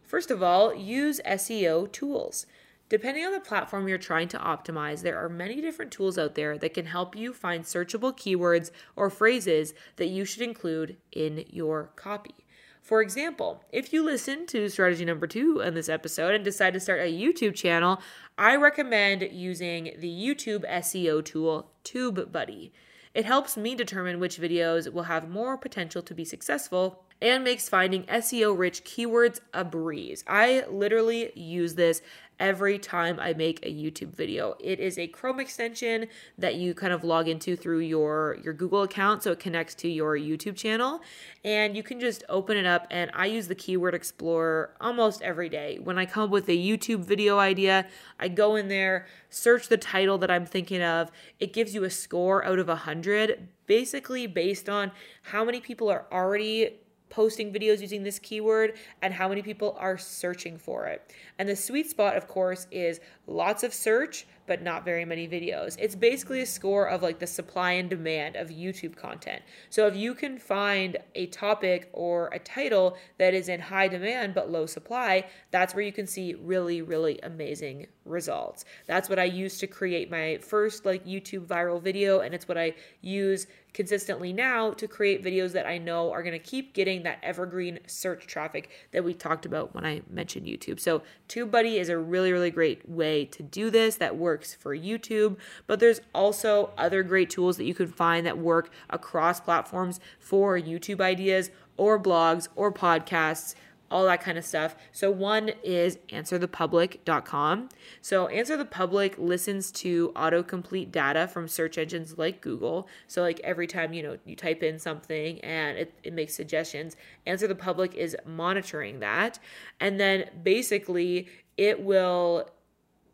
First 0.02 0.30
of 0.30 0.42
all, 0.42 0.74
use 0.74 1.20
SEO 1.24 1.90
tools. 1.92 2.46
Depending 2.94 3.24
on 3.24 3.32
the 3.32 3.40
platform 3.40 3.88
you're 3.88 3.98
trying 3.98 4.28
to 4.28 4.38
optimize, 4.38 5.02
there 5.02 5.18
are 5.18 5.28
many 5.28 5.60
different 5.60 5.90
tools 5.90 6.16
out 6.16 6.36
there 6.36 6.56
that 6.58 6.74
can 6.74 6.86
help 6.86 7.16
you 7.16 7.32
find 7.32 7.64
searchable 7.64 8.16
keywords 8.16 8.70
or 8.94 9.10
phrases 9.10 9.74
that 9.96 10.06
you 10.06 10.24
should 10.24 10.42
include 10.42 10.96
in 11.10 11.44
your 11.50 11.90
copy. 11.96 12.46
For 12.82 13.02
example, 13.02 13.64
if 13.72 13.92
you 13.92 14.04
listen 14.04 14.46
to 14.46 14.68
strategy 14.68 15.04
number 15.04 15.26
two 15.26 15.58
in 15.58 15.74
this 15.74 15.88
episode 15.88 16.36
and 16.36 16.44
decide 16.44 16.72
to 16.74 16.78
start 16.78 17.00
a 17.00 17.12
YouTube 17.12 17.56
channel, 17.56 18.00
I 18.38 18.54
recommend 18.54 19.28
using 19.32 19.96
the 19.98 20.08
YouTube 20.08 20.64
SEO 20.64 21.24
tool 21.24 21.72
TubeBuddy. 21.82 22.70
It 23.12 23.24
helps 23.24 23.56
me 23.56 23.74
determine 23.74 24.20
which 24.20 24.40
videos 24.40 24.92
will 24.92 25.02
have 25.04 25.28
more 25.28 25.58
potential 25.58 26.02
to 26.02 26.14
be 26.14 26.24
successful 26.24 27.03
and 27.20 27.44
makes 27.44 27.68
finding 27.68 28.04
SEO 28.04 28.56
rich 28.56 28.84
keywords 28.84 29.40
a 29.52 29.64
breeze. 29.64 30.24
I 30.26 30.64
literally 30.68 31.32
use 31.34 31.74
this 31.74 32.02
every 32.40 32.78
time 32.78 33.18
I 33.20 33.32
make 33.32 33.64
a 33.64 33.72
YouTube 33.72 34.14
video. 34.14 34.56
It 34.60 34.80
is 34.80 34.98
a 34.98 35.06
Chrome 35.06 35.40
extension 35.40 36.06
that 36.38 36.56
you 36.56 36.74
kind 36.74 36.92
of 36.92 37.04
log 37.04 37.28
into 37.28 37.56
through 37.56 37.80
your 37.80 38.38
your 38.42 38.52
Google 38.52 38.82
account 38.82 39.22
so 39.22 39.32
it 39.32 39.38
connects 39.38 39.74
to 39.76 39.88
your 39.88 40.16
YouTube 40.16 40.56
channel 40.56 41.00
and 41.44 41.76
you 41.76 41.82
can 41.82 42.00
just 42.00 42.24
open 42.28 42.56
it 42.56 42.66
up 42.66 42.86
and 42.90 43.10
I 43.14 43.26
use 43.26 43.48
the 43.48 43.54
keyword 43.54 43.94
explorer 43.94 44.74
almost 44.80 45.22
every 45.22 45.48
day. 45.48 45.78
When 45.82 45.98
I 45.98 46.06
come 46.06 46.24
up 46.24 46.30
with 46.30 46.48
a 46.48 46.56
YouTube 46.56 47.00
video 47.00 47.38
idea, 47.38 47.86
I 48.18 48.28
go 48.28 48.56
in 48.56 48.68
there, 48.68 49.06
search 49.30 49.68
the 49.68 49.76
title 49.76 50.18
that 50.18 50.30
I'm 50.30 50.46
thinking 50.46 50.82
of. 50.82 51.10
It 51.38 51.52
gives 51.52 51.74
you 51.74 51.84
a 51.84 51.90
score 51.90 52.44
out 52.44 52.58
of 52.58 52.68
a 52.68 52.72
100 52.72 53.48
basically 53.66 54.26
based 54.26 54.68
on 54.68 54.92
how 55.22 55.44
many 55.44 55.60
people 55.60 55.88
are 55.88 56.06
already 56.12 56.80
posting 57.14 57.52
videos 57.52 57.80
using 57.80 58.02
this 58.02 58.18
keyword 58.18 58.76
and 59.00 59.14
how 59.14 59.28
many 59.28 59.40
people 59.40 59.76
are 59.78 59.96
searching 59.96 60.58
for 60.58 60.86
it. 60.86 61.14
And 61.38 61.48
the 61.48 61.54
sweet 61.54 61.88
spot, 61.88 62.16
of 62.16 62.26
course, 62.26 62.66
is 62.72 62.98
lots 63.28 63.62
of 63.62 63.72
search, 63.72 64.26
but 64.46 64.62
not 64.62 64.84
very 64.84 65.04
many 65.04 65.28
videos. 65.28 65.76
It's 65.78 65.94
basically 65.94 66.42
a 66.42 66.46
score 66.46 66.86
of 66.88 67.02
like 67.02 67.18
the 67.18 67.26
supply 67.26 67.72
and 67.72 67.88
demand 67.88 68.36
of 68.36 68.48
YouTube 68.48 68.96
content. 68.96 69.42
So 69.70 69.86
if 69.86 69.96
you 69.96 70.14
can 70.14 70.38
find 70.38 70.96
a 71.14 71.26
topic 71.26 71.88
or 71.92 72.28
a 72.28 72.38
title 72.38 72.96
that 73.18 73.34
is 73.34 73.48
in 73.48 73.60
high 73.60 73.88
demand 73.88 74.34
but 74.34 74.50
low 74.50 74.66
supply, 74.66 75.26
that's 75.50 75.74
where 75.74 75.84
you 75.84 75.92
can 75.92 76.06
see 76.06 76.34
really, 76.34 76.82
really 76.82 77.18
amazing 77.22 77.86
results. 78.04 78.64
That's 78.86 79.08
what 79.08 79.18
I 79.18 79.24
used 79.24 79.60
to 79.60 79.66
create 79.66 80.10
my 80.10 80.38
first 80.38 80.84
like 80.84 81.04
YouTube 81.06 81.46
viral 81.46 81.80
video, 81.80 82.20
and 82.20 82.34
it's 82.34 82.48
what 82.48 82.58
I 82.58 82.74
use 83.00 83.46
consistently 83.72 84.32
now 84.32 84.70
to 84.70 84.86
create 84.86 85.24
videos 85.24 85.52
that 85.52 85.66
I 85.66 85.78
know 85.78 86.12
are 86.12 86.22
going 86.22 86.32
to 86.32 86.38
keep 86.38 86.74
getting 86.74 87.02
that 87.02 87.18
evergreen 87.22 87.80
search 87.86 88.26
traffic 88.26 88.70
that 88.92 89.02
we 89.02 89.12
talked 89.12 89.46
about 89.46 89.74
when 89.74 89.84
I 89.84 90.02
mentioned 90.08 90.46
YouTube. 90.46 90.78
So, 90.78 91.02
TubeBuddy 91.28 91.74
is 91.74 91.88
a 91.88 91.98
really, 91.98 92.32
really 92.32 92.50
great 92.50 92.88
way 92.88 93.24
to 93.26 93.42
do 93.42 93.70
this 93.70 93.96
that 93.96 94.16
works 94.16 94.33
for 94.42 94.76
YouTube, 94.76 95.36
but 95.66 95.80
there's 95.80 96.00
also 96.14 96.72
other 96.76 97.02
great 97.02 97.30
tools 97.30 97.56
that 97.58 97.64
you 97.64 97.74
can 97.74 97.86
find 97.86 98.26
that 98.26 98.38
work 98.38 98.70
across 98.90 99.40
platforms 99.40 100.00
for 100.18 100.58
YouTube 100.58 101.00
ideas 101.00 101.50
or 101.76 102.00
blogs 102.00 102.48
or 102.56 102.72
podcasts 102.72 103.54
all 103.94 104.04
that 104.06 104.20
kind 104.20 104.36
of 104.36 104.44
stuff. 104.44 104.74
So 104.90 105.10
one 105.10 105.50
is 105.62 105.98
answerthepublic.com. 106.08 107.68
So 108.00 108.26
Answer 108.26 108.56
the 108.56 108.64
Public 108.64 109.16
listens 109.18 109.70
to 109.72 110.10
autocomplete 110.16 110.90
data 110.90 111.28
from 111.28 111.46
search 111.46 111.78
engines 111.78 112.18
like 112.18 112.40
Google. 112.40 112.88
So 113.06 113.22
like 113.22 113.40
every 113.44 113.68
time, 113.68 113.92
you 113.92 114.02
know, 114.02 114.18
you 114.24 114.34
type 114.34 114.64
in 114.64 114.80
something 114.80 115.38
and 115.40 115.78
it, 115.78 115.94
it 116.02 116.12
makes 116.12 116.34
suggestions, 116.34 116.96
Answer 117.26 117.46
the 117.46 117.54
Public 117.54 117.94
is 117.94 118.16
monitoring 118.26 118.98
that. 118.98 119.38
And 119.78 120.00
then 120.00 120.28
basically 120.42 121.28
it 121.56 121.80
will 121.80 122.50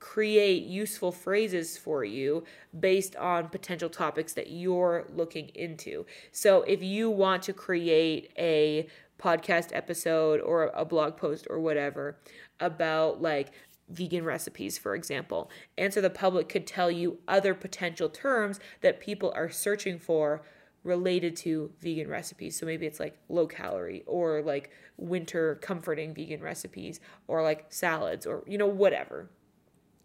create 0.00 0.64
useful 0.64 1.12
phrases 1.12 1.76
for 1.78 2.04
you 2.04 2.42
based 2.80 3.14
on 3.16 3.48
potential 3.48 3.88
topics 3.88 4.32
that 4.32 4.50
you're 4.50 5.06
looking 5.14 5.48
into. 5.54 6.04
So 6.32 6.62
if 6.62 6.82
you 6.82 7.10
want 7.10 7.42
to 7.44 7.52
create 7.52 8.32
a 8.38 8.88
podcast 9.20 9.68
episode 9.72 10.40
or 10.40 10.70
a 10.74 10.84
blog 10.84 11.16
post 11.16 11.46
or 11.50 11.60
whatever 11.60 12.18
about 12.58 13.20
like 13.20 13.52
vegan 13.90 14.24
recipes, 14.24 14.78
for 14.78 14.94
example. 14.94 15.50
Answer 15.76 16.00
the 16.00 16.10
Public 16.10 16.48
could 16.48 16.66
tell 16.66 16.90
you 16.90 17.18
other 17.28 17.54
potential 17.54 18.08
terms 18.08 18.60
that 18.80 19.00
people 19.00 19.32
are 19.34 19.50
searching 19.50 19.98
for 19.98 20.42
related 20.84 21.36
to 21.36 21.70
vegan 21.80 22.08
recipes. 22.08 22.58
So 22.58 22.64
maybe 22.66 22.86
it's 22.86 23.00
like 23.00 23.18
low 23.28 23.46
calorie 23.46 24.02
or 24.06 24.42
like 24.42 24.70
winter 24.96 25.56
comforting 25.56 26.14
vegan 26.14 26.40
recipes 26.40 27.00
or 27.26 27.42
like 27.42 27.66
salads 27.68 28.26
or, 28.26 28.44
you 28.46 28.56
know, 28.56 28.66
whatever. 28.66 29.28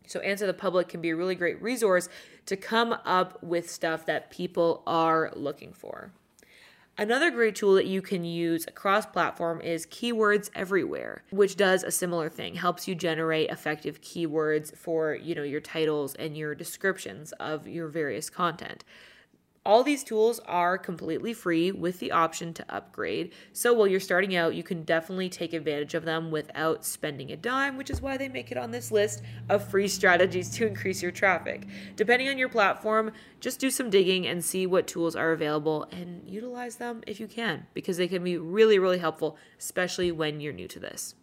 So, 0.08 0.20
Answer 0.22 0.48
the 0.48 0.54
Public 0.54 0.88
can 0.88 1.02
be 1.02 1.10
a 1.10 1.16
really 1.16 1.36
great 1.36 1.62
resource 1.62 2.10
to 2.46 2.56
come 2.56 2.96
up 3.06 3.42
with 3.44 3.70
stuff 3.70 4.06
that 4.06 4.30
people 4.30 4.84
are 4.86 5.32
looking 5.36 5.74
for. 5.74 6.12
Another 6.98 7.30
great 7.30 7.56
tool 7.56 7.74
that 7.74 7.88
you 7.88 8.02
can 8.02 8.24
use 8.24 8.66
across 8.70 9.06
platform 9.06 9.60
is 9.60 9.86
Keywords 9.86 10.50
Everywhere, 10.56 11.24
which 11.30 11.58
does 11.58 11.84
a 11.84 11.92
similar 11.92 12.30
thing, 12.30 12.56
helps 12.56 12.88
you 12.88 12.96
generate 12.96 13.50
effective 13.50 14.00
keywords 14.00 14.74
for, 14.78 15.14
you 15.14 15.36
know, 15.36 15.44
your 15.44 15.60
titles 15.60 16.16
and 16.16 16.38
your 16.38 16.56
descriptions 16.56 17.34
of 17.34 17.68
your 17.68 17.90
various 17.90 18.30
content. 18.30 18.86
All 19.66 19.84
these 19.84 20.04
tools 20.04 20.40
are 20.46 20.78
completely 20.78 21.34
free 21.34 21.72
with 21.72 22.00
the 22.00 22.12
option 22.12 22.54
to 22.54 22.66
upgrade. 22.70 23.34
So 23.52 23.74
while 23.74 23.88
you're 23.88 24.00
starting 24.00 24.36
out, 24.36 24.54
you 24.54 24.62
can 24.62 24.84
definitely 24.84 25.28
take 25.28 25.54
advantage 25.54 25.96
of 25.96 26.06
them 26.06 26.30
without 26.30 26.86
spending 26.86 27.32
a 27.32 27.36
dime, 27.36 27.76
which 27.76 27.90
is 27.90 28.00
why 28.00 28.16
they 28.16 28.30
make 28.30 28.52
it 28.52 28.60
on 28.60 28.70
this 28.70 28.92
list 28.92 29.24
of 29.50 29.68
free 29.68 29.88
strategies 29.88 30.52
to 30.52 30.68
increase 30.68 31.02
your 31.02 31.12
traffic. 31.12 31.68
Depending 31.96 32.30
on 32.30 32.38
your 32.38 32.50
platform, 32.50 33.12
just 33.40 33.60
do 33.60 33.72
some 33.72 33.90
digging 33.90 34.28
and 34.28 34.46
see 34.46 34.68
what 34.68 34.86
tools 34.86 35.16
are 35.16 35.32
available 35.32 35.88
and 35.92 36.30
utilize 36.30 36.76
them 36.76 37.02
if 37.08 37.20
you 37.20 37.28
can, 37.28 37.66
because 37.74 37.98
they 37.98 38.08
can 38.08 38.24
be 38.24 38.38
really, 38.38 38.78
really 38.78 39.00
helpful, 39.00 39.36
especially 39.58 40.12
when 40.12 40.40
you're 40.40 40.54
new 40.54 40.68
to 40.68 40.80
this. 40.80 41.16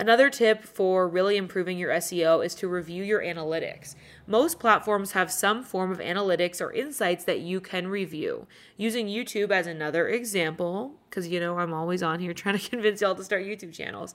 Another 0.00 0.30
tip 0.30 0.62
for 0.62 1.08
really 1.08 1.36
improving 1.36 1.76
your 1.76 1.90
SEO 1.90 2.44
is 2.46 2.54
to 2.54 2.68
review 2.68 3.02
your 3.02 3.20
analytics. 3.20 3.96
Most 4.30 4.58
platforms 4.58 5.12
have 5.12 5.32
some 5.32 5.62
form 5.62 5.90
of 5.90 6.00
analytics 6.00 6.60
or 6.60 6.70
insights 6.70 7.24
that 7.24 7.40
you 7.40 7.62
can 7.62 7.88
review. 7.88 8.46
Using 8.76 9.06
YouTube 9.06 9.50
as 9.50 9.66
another 9.66 10.06
example, 10.06 10.96
because 11.08 11.28
you 11.28 11.40
know 11.40 11.58
I'm 11.58 11.72
always 11.72 12.02
on 12.02 12.20
here 12.20 12.34
trying 12.34 12.58
to 12.58 12.68
convince 12.68 13.00
y'all 13.00 13.14
to 13.14 13.24
start 13.24 13.44
YouTube 13.44 13.72
channels. 13.72 14.14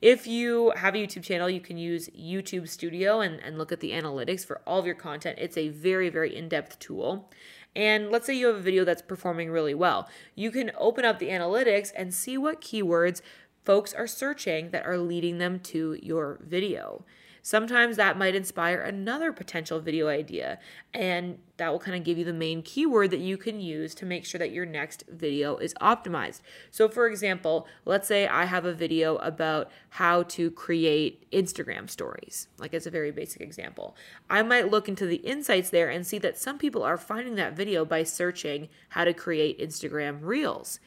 If 0.00 0.26
you 0.26 0.72
have 0.76 0.94
a 0.94 0.96
YouTube 0.96 1.24
channel, 1.24 1.50
you 1.50 1.60
can 1.60 1.76
use 1.76 2.08
YouTube 2.18 2.70
Studio 2.70 3.20
and, 3.20 3.38
and 3.40 3.58
look 3.58 3.70
at 3.70 3.80
the 3.80 3.90
analytics 3.90 4.46
for 4.46 4.62
all 4.66 4.78
of 4.78 4.86
your 4.86 4.94
content. 4.94 5.38
It's 5.38 5.58
a 5.58 5.68
very, 5.68 6.08
very 6.08 6.34
in 6.34 6.48
depth 6.48 6.78
tool. 6.78 7.28
And 7.76 8.10
let's 8.10 8.24
say 8.24 8.32
you 8.32 8.46
have 8.46 8.56
a 8.56 8.60
video 8.60 8.86
that's 8.86 9.02
performing 9.02 9.50
really 9.50 9.74
well. 9.74 10.08
You 10.34 10.50
can 10.50 10.72
open 10.78 11.04
up 11.04 11.18
the 11.18 11.28
analytics 11.28 11.92
and 11.94 12.14
see 12.14 12.38
what 12.38 12.62
keywords 12.62 13.20
folks 13.66 13.92
are 13.92 14.06
searching 14.06 14.70
that 14.70 14.86
are 14.86 14.96
leading 14.96 15.36
them 15.36 15.60
to 15.60 15.98
your 16.02 16.38
video. 16.42 17.04
Sometimes 17.42 17.96
that 17.96 18.18
might 18.18 18.34
inspire 18.34 18.80
another 18.80 19.32
potential 19.32 19.80
video 19.80 20.08
idea, 20.08 20.58
and 20.92 21.38
that 21.56 21.70
will 21.70 21.78
kind 21.78 21.96
of 21.96 22.04
give 22.04 22.18
you 22.18 22.24
the 22.24 22.32
main 22.32 22.62
keyword 22.62 23.10
that 23.10 23.20
you 23.20 23.36
can 23.36 23.60
use 23.60 23.94
to 23.94 24.06
make 24.06 24.24
sure 24.24 24.38
that 24.38 24.50
your 24.52 24.66
next 24.66 25.04
video 25.08 25.56
is 25.56 25.74
optimized. 25.74 26.40
So, 26.70 26.88
for 26.88 27.06
example, 27.06 27.66
let's 27.84 28.08
say 28.08 28.26
I 28.26 28.44
have 28.46 28.64
a 28.64 28.72
video 28.72 29.16
about 29.16 29.70
how 29.90 30.22
to 30.24 30.50
create 30.50 31.30
Instagram 31.30 31.88
stories, 31.88 32.48
like 32.58 32.74
as 32.74 32.86
a 32.86 32.90
very 32.90 33.10
basic 33.10 33.40
example. 33.40 33.96
I 34.28 34.42
might 34.42 34.70
look 34.70 34.88
into 34.88 35.06
the 35.06 35.16
insights 35.16 35.70
there 35.70 35.90
and 35.90 36.06
see 36.06 36.18
that 36.18 36.38
some 36.38 36.58
people 36.58 36.82
are 36.82 36.96
finding 36.96 37.34
that 37.36 37.56
video 37.56 37.84
by 37.84 38.04
searching 38.04 38.68
how 38.90 39.04
to 39.04 39.12
create 39.12 39.58
Instagram 39.58 40.18
reels 40.22 40.80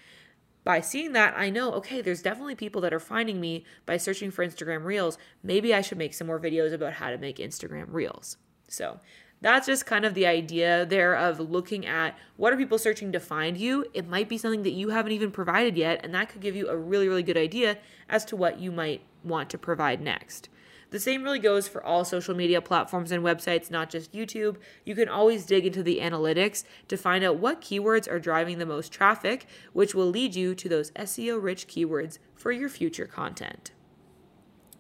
by 0.64 0.82
seeing 0.82 1.14
that, 1.14 1.34
I 1.38 1.50
know, 1.50 1.74
okay, 1.74 2.02
there's 2.02 2.22
definitely 2.22 2.56
people 2.56 2.82
that 2.82 2.94
are 2.94 3.00
finding 3.00 3.42
me 3.42 3.66
by 3.86 3.98
searching 3.98 4.32
for 4.32 4.46
Instagram 4.46 4.86
Reels. 4.86 5.18
Maybe 5.44 5.74
I 5.74 5.82
should 5.82 5.98
make 5.98 6.14
some 6.14 6.28
more 6.28 6.40
videos 6.40 6.74
about 6.74 6.94
how 6.94 7.10
to 7.10 7.18
make 7.18 7.38
Instagram 7.38 7.88
Reels. 7.90 8.38
So 8.68 9.00
that's 9.42 9.68
just 9.68 9.86
kind 9.86 10.06
of 10.06 10.14
the 10.14 10.26
idea 10.26 10.86
there 10.86 11.16
of 11.16 11.40
looking 11.40 11.86
at 11.86 12.18
what 12.38 12.54
are 12.54 12.58
people 12.58 12.78
searching 12.78 13.12
to 13.12 13.20
find 13.20 13.58
you. 13.58 13.86
It 13.94 14.08
might 14.08 14.30
be 14.30 14.38
something 14.38 14.64
that 14.64 14.72
you 14.72 14.90
haven't 14.90 15.12
even 15.12 15.32
provided 15.32 15.76
yet, 15.76 16.00
and 16.04 16.16
that 16.16 16.30
could 16.30 16.42
give 16.42 16.56
you 16.56 16.70
a 16.70 16.78
really, 16.78 17.10
really 17.10 17.24
good 17.24 17.38
idea 17.38 17.78
as 18.08 18.24
to 18.26 18.38
what 18.38 18.60
you 18.60 18.72
might 18.72 19.02
want 19.24 19.50
to 19.50 19.58
provide 19.58 20.00
next. 20.00 20.48
The 20.94 21.00
same 21.00 21.24
really 21.24 21.40
goes 21.40 21.68
for 21.68 21.84
all 21.84 22.06
social 22.06 22.36
media 22.36 22.62
platforms 22.62 23.12
and 23.12 23.24
websites, 23.24 23.72
not 23.72 23.90
just 23.90 24.14
YouTube. 24.14 24.58
You 24.86 24.94
can 24.94 25.10
always 25.10 25.44
dig 25.44 25.66
into 25.66 25.82
the 25.82 25.98
analytics 26.00 26.66
to 26.88 26.98
find 26.98 27.24
out 27.24 27.40
what 27.40 27.62
keywords 27.62 28.08
are 28.08 28.20
driving 28.20 28.60
the 28.60 28.68
most 28.68 28.92
traffic, 28.92 29.48
which 29.74 29.96
will 29.96 30.06
lead 30.06 30.36
you 30.36 30.54
to 30.54 30.70
those 30.70 30.92
SEO 30.92 31.42
rich 31.42 31.68
keywords 31.68 32.20
for 32.36 32.52
your 32.52 32.70
future 32.70 33.08
content. 33.08 33.72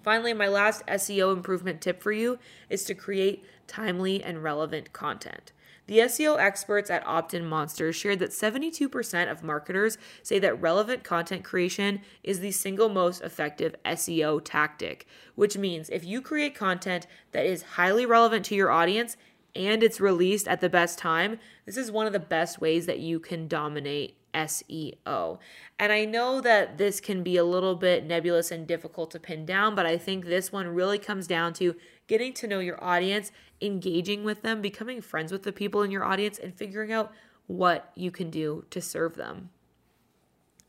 Finally, 0.03 0.33
my 0.33 0.47
last 0.47 0.85
SEO 0.85 1.33
improvement 1.33 1.81
tip 1.81 1.99
for 1.99 2.11
you 2.11 2.37
is 2.69 2.83
to 2.83 2.93
create 2.93 3.43
timely 3.65 4.23
and 4.23 4.43
relevant 4.43 4.93
content. 4.93 5.51
The 5.87 5.99
SEO 5.99 6.39
experts 6.39 6.89
at 6.89 7.05
Opt-in 7.05 7.45
Monsters 7.45 7.95
shared 7.95 8.19
that 8.19 8.29
72% 8.29 9.31
of 9.31 9.43
marketers 9.43 9.97
say 10.21 10.39
that 10.39 10.61
relevant 10.61 11.03
content 11.03 11.43
creation 11.43 12.01
is 12.23 12.39
the 12.39 12.51
single 12.51 12.87
most 12.87 13.21
effective 13.21 13.75
SEO 13.83 14.41
tactic, 14.43 15.05
which 15.35 15.57
means 15.57 15.89
if 15.89 16.05
you 16.05 16.21
create 16.21 16.55
content 16.55 17.05
that 17.31 17.45
is 17.45 17.63
highly 17.63 18.05
relevant 18.05 18.45
to 18.45 18.55
your 18.55 18.71
audience 18.71 19.17
and 19.55 19.83
it's 19.83 19.99
released 19.99 20.47
at 20.47 20.61
the 20.61 20.69
best 20.69 20.97
time, 20.97 21.37
this 21.65 21.77
is 21.77 21.91
one 21.91 22.07
of 22.07 22.13
the 22.13 22.19
best 22.19 22.61
ways 22.61 22.85
that 22.85 22.99
you 22.99 23.19
can 23.19 23.47
dominate 23.47 24.17
SEO. 24.33 25.37
And 25.77 25.91
I 25.91 26.05
know 26.05 26.41
that 26.41 26.77
this 26.77 26.99
can 26.99 27.23
be 27.23 27.37
a 27.37 27.43
little 27.43 27.75
bit 27.75 28.05
nebulous 28.05 28.51
and 28.51 28.65
difficult 28.65 29.11
to 29.11 29.19
pin 29.19 29.45
down, 29.45 29.75
but 29.75 29.85
I 29.85 29.97
think 29.97 30.25
this 30.25 30.51
one 30.51 30.67
really 30.69 30.97
comes 30.97 31.27
down 31.27 31.53
to 31.53 31.75
getting 32.07 32.33
to 32.33 32.47
know 32.47 32.59
your 32.59 32.83
audience, 32.83 33.31
engaging 33.61 34.23
with 34.23 34.41
them, 34.41 34.61
becoming 34.61 35.01
friends 35.01 35.31
with 35.31 35.43
the 35.43 35.51
people 35.51 35.81
in 35.81 35.91
your 35.91 36.03
audience, 36.03 36.37
and 36.37 36.53
figuring 36.53 36.91
out 36.91 37.11
what 37.47 37.91
you 37.95 38.11
can 38.11 38.29
do 38.29 38.65
to 38.69 38.81
serve 38.81 39.15
them. 39.15 39.49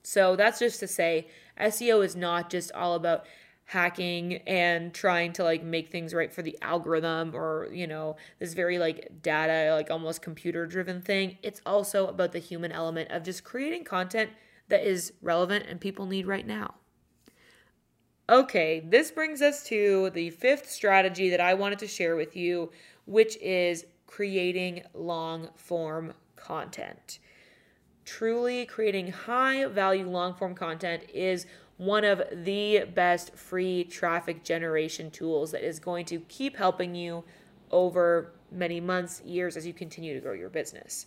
So 0.03 0.37
that's 0.37 0.59
just 0.59 0.81
to 0.81 0.87
say, 0.87 1.29
SEO 1.59 2.05
is 2.05 2.15
not 2.15 2.51
just 2.51 2.73
all 2.73 2.95
about 2.95 3.25
hacking 3.67 4.35
and 4.47 4.93
trying 4.93 5.33
to 5.33 5.43
like 5.43 5.65
make 5.65 5.91
things 5.91 6.13
right 6.13 6.33
for 6.33 6.43
the 6.43 6.57
algorithm 6.61 7.35
or 7.35 7.69
you 7.73 7.87
know 7.87 8.15
this 8.39 8.53
very 8.53 8.79
like 8.79 9.09
data 9.23 9.73
like 9.73 9.91
almost 9.91 10.21
computer 10.21 10.67
driven 10.67 11.01
thing 11.01 11.39
it's 11.43 11.63
also 11.65 12.07
about 12.09 12.33
the 12.33 12.39
human 12.39 12.71
element 12.71 13.11
of 13.11 13.23
just 13.23 13.43
creating 13.43 13.83
content 13.83 14.29
that 14.69 14.87
is 14.87 15.15
relevant 15.23 15.65
and 15.67 15.81
people 15.81 16.05
need 16.05 16.27
right 16.27 16.47
now 16.47 16.75
okay 18.29 18.81
this 18.89 19.11
brings 19.11 19.43
us 19.43 19.63
to 19.65 20.11
the 20.11 20.31
fifth 20.31 20.71
strategy 20.71 21.29
that 21.31 21.41
i 21.41 21.53
wanted 21.53 21.79
to 21.79 21.87
share 21.87 22.17
with 22.17 22.37
you 22.37 22.71
which 23.07 23.37
is 23.39 23.85
creating 24.07 24.83
long 24.95 25.49
form 25.57 26.13
content 26.37 27.19
truly 28.05 28.65
creating 28.67 29.11
high 29.11 29.67
value 29.67 30.09
long 30.09 30.35
form 30.35 30.55
content 30.55 31.03
is 31.13 31.47
one 31.77 32.05
of 32.05 32.23
the 32.45 32.85
best 32.95 33.35
free 33.35 33.85
traffic 33.85 34.45
generation 34.45 35.11
tools 35.11 35.51
that 35.51 35.67
is 35.67 35.79
going 35.79 36.05
to 36.05 36.21
keep 36.29 36.57
helping 36.57 36.95
you 36.95 37.25
over 37.71 38.33
many 38.51 38.81
months, 38.81 39.21
years 39.25 39.57
as 39.57 39.67
you 39.67 39.73
continue 39.73 40.15
to 40.15 40.21
grow 40.21 40.33
your 40.33 40.49
business. 40.49 41.07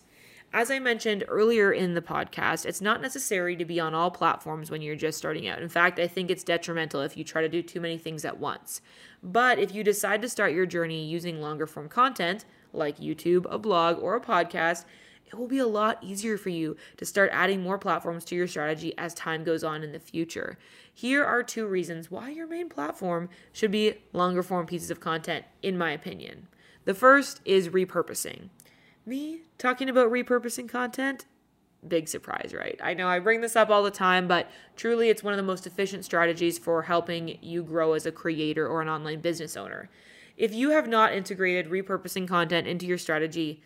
As 0.50 0.70
I 0.70 0.78
mentioned 0.78 1.24
earlier 1.28 1.70
in 1.70 1.92
the 1.92 2.00
podcast, 2.00 2.64
it's 2.64 2.80
not 2.80 3.02
necessary 3.02 3.54
to 3.56 3.66
be 3.66 3.78
on 3.78 3.94
all 3.94 4.10
platforms 4.10 4.70
when 4.70 4.80
you're 4.80 4.96
just 4.96 5.18
starting 5.18 5.46
out. 5.46 5.60
In 5.60 5.68
fact, 5.68 5.98
I 5.98 6.06
think 6.06 6.30
it's 6.30 6.42
detrimental 6.42 7.02
if 7.02 7.18
you 7.18 7.24
try 7.24 7.42
to 7.42 7.50
do 7.50 7.62
too 7.62 7.82
many 7.82 7.98
things 7.98 8.24
at 8.24 8.38
once. 8.38 8.80
But 9.22 9.58
if 9.58 9.74
you 9.74 9.84
decide 9.84 10.22
to 10.22 10.28
start 10.28 10.54
your 10.54 10.64
journey 10.64 11.04
using 11.04 11.42
longer 11.42 11.66
form 11.66 11.90
content, 11.90 12.46
like 12.72 12.96
YouTube, 12.96 13.44
a 13.50 13.58
blog, 13.58 13.98
or 13.98 14.16
a 14.16 14.22
podcast, 14.22 14.86
it 15.26 15.34
will 15.34 15.48
be 15.48 15.58
a 15.58 15.66
lot 15.66 16.02
easier 16.02 16.38
for 16.38 16.48
you 16.48 16.78
to 16.96 17.04
start 17.04 17.28
adding 17.34 17.62
more 17.62 17.76
platforms 17.76 18.24
to 18.24 18.34
your 18.34 18.46
strategy 18.46 18.94
as 18.96 19.12
time 19.12 19.44
goes 19.44 19.62
on 19.62 19.82
in 19.82 19.92
the 19.92 20.00
future. 20.00 20.56
Here 20.94 21.22
are 21.22 21.42
two 21.42 21.66
reasons 21.66 22.10
why 22.10 22.30
your 22.30 22.46
main 22.46 22.70
platform 22.70 23.28
should 23.52 23.70
be 23.70 23.96
longer 24.14 24.42
form 24.42 24.64
pieces 24.64 24.90
of 24.90 24.98
content, 24.98 25.44
in 25.62 25.76
my 25.76 25.90
opinion. 25.90 26.48
The 26.86 26.94
first 26.94 27.42
is 27.44 27.68
repurposing. 27.68 28.48
Me 29.08 29.40
talking 29.56 29.88
about 29.88 30.12
repurposing 30.12 30.68
content? 30.68 31.24
Big 31.86 32.08
surprise, 32.08 32.52
right? 32.54 32.78
I 32.82 32.92
know 32.92 33.08
I 33.08 33.20
bring 33.20 33.40
this 33.40 33.56
up 33.56 33.70
all 33.70 33.82
the 33.82 33.90
time, 33.90 34.28
but 34.28 34.50
truly 34.76 35.08
it's 35.08 35.22
one 35.22 35.32
of 35.32 35.38
the 35.38 35.42
most 35.42 35.66
efficient 35.66 36.04
strategies 36.04 36.58
for 36.58 36.82
helping 36.82 37.38
you 37.40 37.62
grow 37.62 37.94
as 37.94 38.04
a 38.04 38.12
creator 38.12 38.68
or 38.68 38.82
an 38.82 38.88
online 38.90 39.20
business 39.20 39.56
owner. 39.56 39.88
If 40.36 40.52
you 40.52 40.72
have 40.72 40.86
not 40.86 41.14
integrated 41.14 41.72
repurposing 41.72 42.28
content 42.28 42.66
into 42.66 42.84
your 42.84 42.98
strategy, 42.98 43.62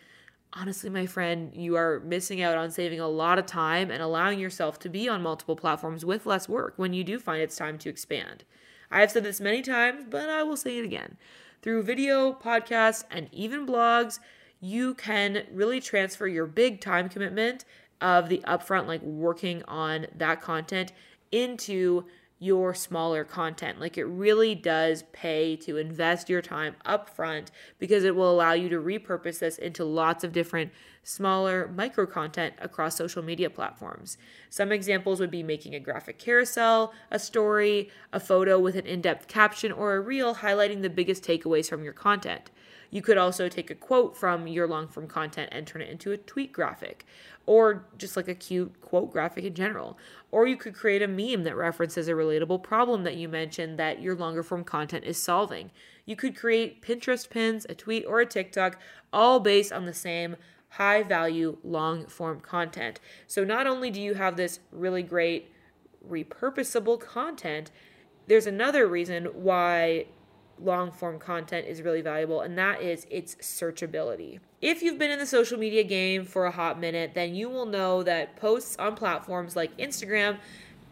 honestly, 0.53 0.89
my 0.89 1.05
friend, 1.05 1.51
you 1.53 1.75
are 1.75 1.99
missing 2.05 2.41
out 2.41 2.57
on 2.57 2.71
saving 2.71 3.01
a 3.01 3.09
lot 3.09 3.37
of 3.37 3.45
time 3.45 3.91
and 3.91 4.01
allowing 4.01 4.39
yourself 4.39 4.79
to 4.79 4.89
be 4.89 5.09
on 5.09 5.21
multiple 5.21 5.57
platforms 5.57 6.05
with 6.05 6.25
less 6.25 6.47
work 6.47 6.75
when 6.77 6.93
you 6.93 7.03
do 7.03 7.19
find 7.19 7.41
it's 7.41 7.57
time 7.57 7.77
to 7.79 7.89
expand. 7.89 8.45
I 8.89 9.01
have 9.01 9.11
said 9.11 9.25
this 9.25 9.41
many 9.41 9.61
times, 9.61 10.05
but 10.09 10.29
I 10.29 10.41
will 10.43 10.55
say 10.55 10.77
it 10.77 10.85
again. 10.85 11.17
Through 11.61 11.83
video, 11.83 12.31
podcasts, 12.31 13.03
and 13.11 13.27
even 13.33 13.67
blogs, 13.67 14.19
you 14.63 14.93
can 14.93 15.43
really 15.51 15.81
transfer 15.81 16.25
your 16.25 16.45
big 16.45 16.79
time 16.79 17.09
commitment 17.09 17.65
of 17.99 18.29
the 18.29 18.41
upfront, 18.47 18.87
like 18.87 19.01
working 19.01 19.61
on 19.67 20.07
that 20.15 20.41
content, 20.41 20.93
into 21.33 22.05
your 22.39 22.73
smaller 22.73 23.25
content. 23.25 23.81
Like 23.81 23.97
it 23.97 24.05
really 24.05 24.55
does 24.55 25.03
pay 25.11 25.57
to 25.57 25.75
invest 25.75 26.29
your 26.29 26.41
time 26.41 26.75
upfront 26.85 27.47
because 27.77 28.05
it 28.05 28.15
will 28.15 28.31
allow 28.31 28.53
you 28.53 28.69
to 28.69 28.77
repurpose 28.77 29.39
this 29.39 29.57
into 29.57 29.83
lots 29.83 30.23
of 30.23 30.31
different 30.31 30.71
smaller 31.03 31.69
micro 31.75 32.05
content 32.05 32.53
across 32.61 32.95
social 32.95 33.21
media 33.21 33.49
platforms. 33.49 34.17
Some 34.49 34.71
examples 34.71 35.19
would 35.19 35.31
be 35.31 35.43
making 35.43 35.75
a 35.75 35.79
graphic 35.79 36.19
carousel, 36.19 36.93
a 37.11 37.19
story, 37.19 37.89
a 38.13 38.19
photo 38.19 38.57
with 38.59 38.75
an 38.75 38.85
in 38.85 39.01
depth 39.01 39.27
caption, 39.27 39.73
or 39.73 39.95
a 39.95 39.99
reel 39.99 40.35
highlighting 40.35 40.81
the 40.81 40.89
biggest 40.89 41.21
takeaways 41.21 41.67
from 41.67 41.83
your 41.83 41.91
content. 41.91 42.49
You 42.93 43.01
could 43.01 43.17
also 43.17 43.49
take 43.49 43.71
a 43.71 43.75
quote 43.75 44.15
from 44.15 44.47
your 44.47 44.67
long 44.67 44.87
form 44.87 45.07
content 45.07 45.49
and 45.51 45.65
turn 45.65 45.81
it 45.81 45.89
into 45.89 46.11
a 46.11 46.17
tweet 46.17 46.53
graphic 46.53 47.07
or 47.47 47.87
just 47.97 48.15
like 48.15 48.27
a 48.27 48.35
cute 48.35 48.81
quote 48.81 49.11
graphic 49.11 49.45
in 49.45 49.55
general. 49.55 49.97
Or 50.29 50.45
you 50.45 50.55
could 50.55 50.75
create 50.75 51.01
a 51.01 51.07
meme 51.07 51.43
that 51.45 51.55
references 51.55 52.07
a 52.07 52.11
relatable 52.11 52.61
problem 52.61 53.03
that 53.03 53.15
you 53.15 53.27
mentioned 53.27 53.79
that 53.79 53.99
your 53.99 54.15
longer 54.15 54.43
form 54.43 54.63
content 54.63 55.05
is 55.05 55.19
solving. 55.19 55.71
You 56.05 56.15
could 56.15 56.37
create 56.37 56.83
Pinterest 56.83 57.27
pins, 57.27 57.65
a 57.67 57.73
tweet, 57.73 58.05
or 58.05 58.19
a 58.19 58.27
TikTok, 58.27 58.79
all 59.11 59.39
based 59.39 59.73
on 59.73 59.85
the 59.85 59.93
same 59.95 60.35
high 60.69 61.01
value 61.01 61.57
long 61.63 62.05
form 62.05 62.41
content. 62.41 62.99
So 63.25 63.43
not 63.43 63.65
only 63.65 63.89
do 63.89 63.99
you 63.99 64.13
have 64.13 64.37
this 64.37 64.59
really 64.71 65.01
great 65.01 65.51
repurposable 66.07 66.99
content, 66.99 67.71
there's 68.27 68.45
another 68.45 68.85
reason 68.85 69.25
why 69.33 70.05
long 70.59 70.91
form 70.91 71.19
content 71.19 71.67
is 71.67 71.81
really 71.81 72.01
valuable, 72.01 72.41
and 72.41 72.57
that 72.57 72.81
is 72.81 73.05
its 73.09 73.35
searchability. 73.35 74.39
If 74.61 74.81
you've 74.81 74.99
been 74.99 75.11
in 75.11 75.19
the 75.19 75.25
social 75.25 75.57
media 75.57 75.83
game 75.83 76.25
for 76.25 76.45
a 76.45 76.51
hot 76.51 76.79
minute, 76.79 77.11
then 77.13 77.35
you 77.35 77.49
will 77.49 77.65
know 77.65 78.03
that 78.03 78.35
posts 78.35 78.75
on 78.77 78.95
platforms 78.95 79.55
like 79.55 79.75
Instagram 79.77 80.37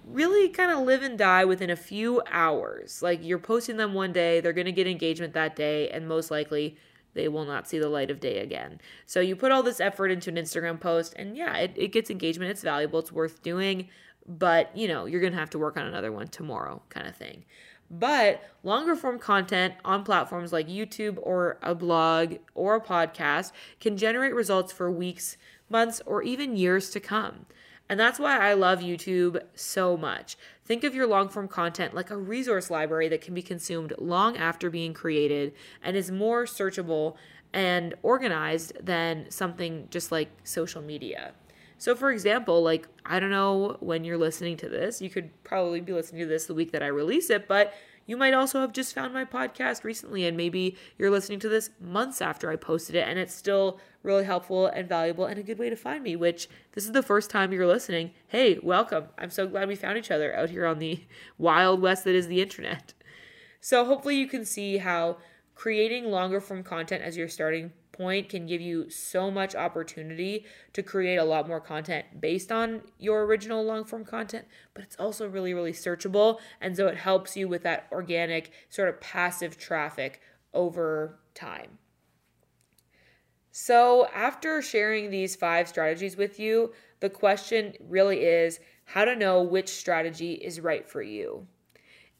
really 0.07 0.49
kind 0.49 0.71
of 0.71 0.79
live 0.79 1.03
and 1.03 1.17
die 1.17 1.45
within 1.45 1.69
a 1.69 1.75
few 1.75 2.21
hours. 2.31 3.01
Like 3.01 3.23
you're 3.23 3.39
posting 3.39 3.77
them 3.77 3.93
one 3.93 4.11
day, 4.11 4.39
they're 4.41 4.53
going 4.53 4.65
to 4.65 4.71
get 4.71 4.87
engagement 4.87 5.33
that 5.33 5.55
day, 5.55 5.89
and 5.89 6.07
most 6.07 6.31
likely 6.31 6.77
they 7.13 7.27
will 7.27 7.45
not 7.45 7.67
see 7.67 7.79
the 7.79 7.89
light 7.89 8.09
of 8.09 8.19
day 8.19 8.39
again. 8.39 8.79
So 9.05 9.19
you 9.19 9.35
put 9.35 9.51
all 9.51 9.63
this 9.63 9.79
effort 9.79 10.11
into 10.11 10.29
an 10.29 10.37
Instagram 10.37 10.79
post, 10.79 11.13
and 11.17 11.35
yeah, 11.35 11.55
it, 11.57 11.73
it 11.75 11.91
gets 11.91 12.09
engagement, 12.09 12.51
it's 12.51 12.61
valuable, 12.61 12.99
it's 12.99 13.11
worth 13.11 13.41
doing, 13.41 13.89
but 14.27 14.75
you 14.75 14.87
know, 14.87 15.05
you're 15.05 15.21
going 15.21 15.33
to 15.33 15.39
have 15.39 15.49
to 15.51 15.59
work 15.59 15.77
on 15.77 15.85
another 15.85 16.11
one 16.11 16.27
tomorrow, 16.27 16.81
kind 16.89 17.07
of 17.07 17.15
thing. 17.15 17.45
But 17.93 18.41
longer 18.63 18.95
form 18.95 19.19
content 19.19 19.73
on 19.83 20.05
platforms 20.05 20.53
like 20.53 20.69
YouTube 20.69 21.17
or 21.21 21.57
a 21.61 21.75
blog 21.75 22.35
or 22.55 22.75
a 22.75 22.81
podcast 22.81 23.51
can 23.81 23.97
generate 23.97 24.33
results 24.33 24.71
for 24.71 24.89
weeks, 24.89 25.35
months, 25.69 26.01
or 26.05 26.23
even 26.23 26.55
years 26.55 26.89
to 26.91 27.01
come. 27.01 27.47
And 27.89 27.99
that's 27.99 28.17
why 28.17 28.37
I 28.37 28.53
love 28.53 28.79
YouTube 28.79 29.41
so 29.55 29.97
much. 29.97 30.37
Think 30.63 30.85
of 30.85 30.95
your 30.95 31.05
long 31.05 31.27
form 31.27 31.49
content 31.49 31.93
like 31.93 32.09
a 32.09 32.17
resource 32.17 32.71
library 32.71 33.09
that 33.09 33.19
can 33.19 33.33
be 33.33 33.41
consumed 33.41 33.93
long 33.97 34.37
after 34.37 34.69
being 34.69 34.93
created 34.93 35.53
and 35.83 35.97
is 35.97 36.09
more 36.09 36.45
searchable 36.45 37.17
and 37.51 37.93
organized 38.03 38.73
than 38.81 39.29
something 39.29 39.89
just 39.91 40.13
like 40.13 40.29
social 40.45 40.81
media. 40.81 41.33
So, 41.81 41.95
for 41.95 42.11
example, 42.11 42.61
like, 42.61 42.87
I 43.07 43.19
don't 43.19 43.31
know 43.31 43.75
when 43.79 44.03
you're 44.03 44.15
listening 44.15 44.55
to 44.57 44.69
this, 44.69 45.01
you 45.01 45.09
could 45.09 45.31
probably 45.43 45.81
be 45.81 45.93
listening 45.93 46.21
to 46.21 46.27
this 46.27 46.45
the 46.45 46.53
week 46.53 46.73
that 46.73 46.83
I 46.83 46.87
release 46.87 47.31
it, 47.31 47.47
but 47.47 47.73
you 48.05 48.17
might 48.17 48.35
also 48.35 48.61
have 48.61 48.71
just 48.71 48.93
found 48.93 49.15
my 49.15 49.25
podcast 49.25 49.83
recently, 49.83 50.27
and 50.27 50.37
maybe 50.37 50.77
you're 50.99 51.09
listening 51.09 51.39
to 51.39 51.49
this 51.49 51.71
months 51.79 52.21
after 52.21 52.51
I 52.51 52.55
posted 52.55 52.97
it, 52.97 53.07
and 53.07 53.17
it's 53.17 53.33
still 53.33 53.79
really 54.03 54.25
helpful 54.25 54.67
and 54.67 54.87
valuable 54.87 55.25
and 55.25 55.39
a 55.39 55.43
good 55.43 55.57
way 55.57 55.71
to 55.71 55.75
find 55.75 56.03
me. 56.03 56.15
Which 56.15 56.47
this 56.73 56.85
is 56.85 56.91
the 56.91 57.01
first 57.01 57.31
time 57.31 57.51
you're 57.51 57.65
listening. 57.65 58.11
Hey, 58.27 58.59
welcome. 58.61 59.05
I'm 59.17 59.31
so 59.31 59.47
glad 59.47 59.67
we 59.67 59.75
found 59.75 59.97
each 59.97 60.11
other 60.11 60.35
out 60.35 60.51
here 60.51 60.67
on 60.67 60.77
the 60.77 61.03
wild 61.39 61.81
west 61.81 62.03
that 62.03 62.13
is 62.13 62.27
the 62.27 62.43
internet. 62.43 62.93
So, 63.59 63.85
hopefully, 63.85 64.17
you 64.17 64.27
can 64.27 64.45
see 64.45 64.77
how 64.77 65.17
creating 65.55 66.11
longer 66.11 66.41
form 66.41 66.61
content 66.61 67.01
as 67.01 67.17
your 67.17 67.27
starting 67.27 67.71
point 67.91 68.29
can 68.29 68.45
give 68.45 68.61
you 68.61 68.89
so 68.89 69.29
much 69.29 69.55
opportunity 69.55 70.45
to 70.73 70.83
create 70.83 71.17
a 71.17 71.23
lot 71.23 71.47
more 71.47 71.61
content 71.61 72.05
based 72.19 72.51
on 72.51 72.81
your 72.97 73.25
original 73.25 73.63
long 73.63 73.83
form 73.83 74.05
content, 74.05 74.45
but 74.73 74.83
it's 74.83 74.95
also 74.95 75.27
really, 75.27 75.53
really 75.53 75.73
searchable. 75.73 76.39
And 76.59 76.75
so 76.75 76.87
it 76.87 76.97
helps 76.97 77.35
you 77.35 77.47
with 77.47 77.63
that 77.63 77.87
organic, 77.91 78.51
sort 78.69 78.89
of 78.89 79.01
passive 79.01 79.57
traffic 79.57 80.21
over 80.53 81.19
time. 81.33 81.77
So, 83.53 84.07
after 84.13 84.61
sharing 84.61 85.09
these 85.09 85.35
five 85.35 85.67
strategies 85.67 86.15
with 86.15 86.39
you, 86.39 86.71
the 87.01 87.09
question 87.09 87.73
really 87.81 88.21
is 88.21 88.61
how 88.85 89.03
to 89.03 89.15
know 89.15 89.43
which 89.43 89.67
strategy 89.67 90.33
is 90.33 90.61
right 90.61 90.87
for 90.87 91.01
you. 91.01 91.47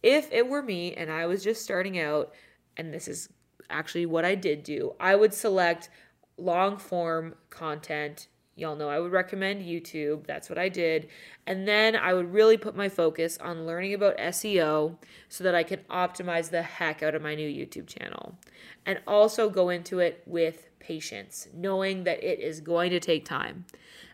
If 0.04 0.32
it 0.32 0.48
were 0.48 0.62
me 0.62 0.94
and 0.94 1.10
I 1.10 1.28
was 1.28 1.44
just 1.44 1.64
starting 1.64 1.98
out, 2.00 2.34
and 2.76 2.94
this 2.94 3.08
is 3.08 3.30
actually 3.72 4.06
what 4.06 4.26
I 4.26 4.36
did 4.36 4.64
do. 4.64 4.94
I 5.00 5.16
would 5.16 5.34
select 5.34 5.90
long 6.38 6.78
form 6.78 7.36
content. 7.50 8.28
Y'all 8.56 8.76
know 8.76 8.90
I 8.90 9.00
would 9.00 9.12
recommend 9.12 9.64
YouTube. 9.64 10.28
That's 10.28 10.50
what 10.50 10.60
I 10.60 10.70
did. 10.70 11.08
And 11.48 11.68
then 11.68 11.96
I 11.96 12.14
would 12.14 12.34
really 12.34 12.58
put 12.58 12.76
my 12.76 12.90
focus 12.90 13.38
on 13.40 13.66
learning 13.66 13.94
about 13.94 14.18
SEO 14.18 14.98
so 15.30 15.44
that 15.44 15.56
I 15.56 15.64
can 15.64 15.80
optimize 15.90 16.50
the 16.50 16.62
heck 16.62 17.02
out 17.02 17.16
of 17.16 17.22
my 17.22 17.34
new 17.34 17.50
YouTube 17.50 17.88
channel. 17.88 18.38
And 18.86 19.00
also 19.08 19.50
go 19.50 19.70
into 19.70 20.00
it 20.00 20.22
with 20.26 20.68
patience, 20.80 21.48
knowing 21.54 22.04
that 22.04 22.24
it 22.24 22.40
is 22.40 22.60
going 22.60 22.92
to 22.92 23.00
take 23.00 23.24
time. 23.24 23.66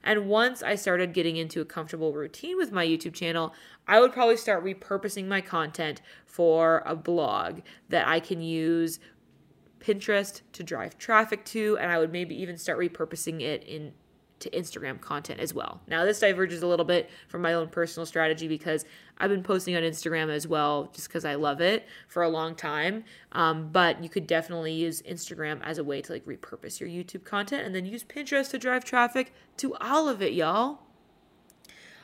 And 0.04 0.28
once 0.28 0.62
I 0.62 0.76
started 0.76 1.14
getting 1.14 1.38
into 1.38 1.60
a 1.60 1.66
comfortable 1.66 2.14
routine 2.14 2.58
with 2.58 2.72
my 2.72 2.86
YouTube 2.86 3.14
channel, 3.14 3.54
I 3.88 4.00
would 4.00 4.14
probably 4.14 4.38
start 4.38 4.64
repurposing 4.64 5.28
my 5.28 5.42
content 5.42 6.02
for 6.26 6.84
a 6.86 6.96
blog 6.96 7.62
that 7.90 8.08
I 8.08 8.20
can 8.20 8.42
use 8.42 9.00
Pinterest 9.88 10.42
to 10.52 10.64
drive 10.64 10.98
traffic 10.98 11.46
to, 11.46 11.78
and 11.78 11.90
I 11.90 11.98
would 11.98 12.12
maybe 12.12 12.36
even 12.42 12.58
start 12.58 12.78
repurposing 12.78 13.42
it 13.42 13.64
in 13.64 13.94
to 14.40 14.50
Instagram 14.52 15.02
content 15.02 15.40
as 15.40 15.52
well. 15.54 15.82
Now, 15.88 16.06
this 16.06 16.20
diverges 16.20 16.62
a 16.62 16.68
little 16.68 16.86
bit 16.86 17.10
from 17.28 17.42
my 17.42 17.54
own 17.54 17.70
personal 17.70 18.06
strategy 18.06 18.48
because 18.48 18.86
I've 19.18 19.32
been 19.32 19.42
posting 19.42 19.76
on 19.76 19.82
Instagram 19.82 20.30
as 20.30 20.48
well 20.48 20.92
just 20.94 21.08
because 21.08 21.26
I 21.26 21.34
love 21.36 21.60
it 21.60 21.88
for 22.08 22.22
a 22.22 22.30
long 22.30 22.54
time. 22.54 23.04
Um, 23.32 23.70
but 23.72 24.04
you 24.04 24.10
could 24.10 24.28
definitely 24.28 24.74
use 24.74 25.02
Instagram 25.02 25.60
as 25.64 25.80
a 25.80 25.84
way 25.84 26.02
to 26.02 26.14
like 26.14 26.26
repurpose 26.26 26.80
your 26.80 26.88
YouTube 26.88 27.24
content 27.24 27.66
and 27.66 27.74
then 27.74 27.86
use 27.86 28.04
Pinterest 28.04 28.52
to 28.52 28.60
drive 28.60 28.84
traffic 28.84 29.34
to 29.58 29.74
all 29.78 30.08
of 30.08 30.22
it, 30.22 30.34
y'all. 30.34 30.82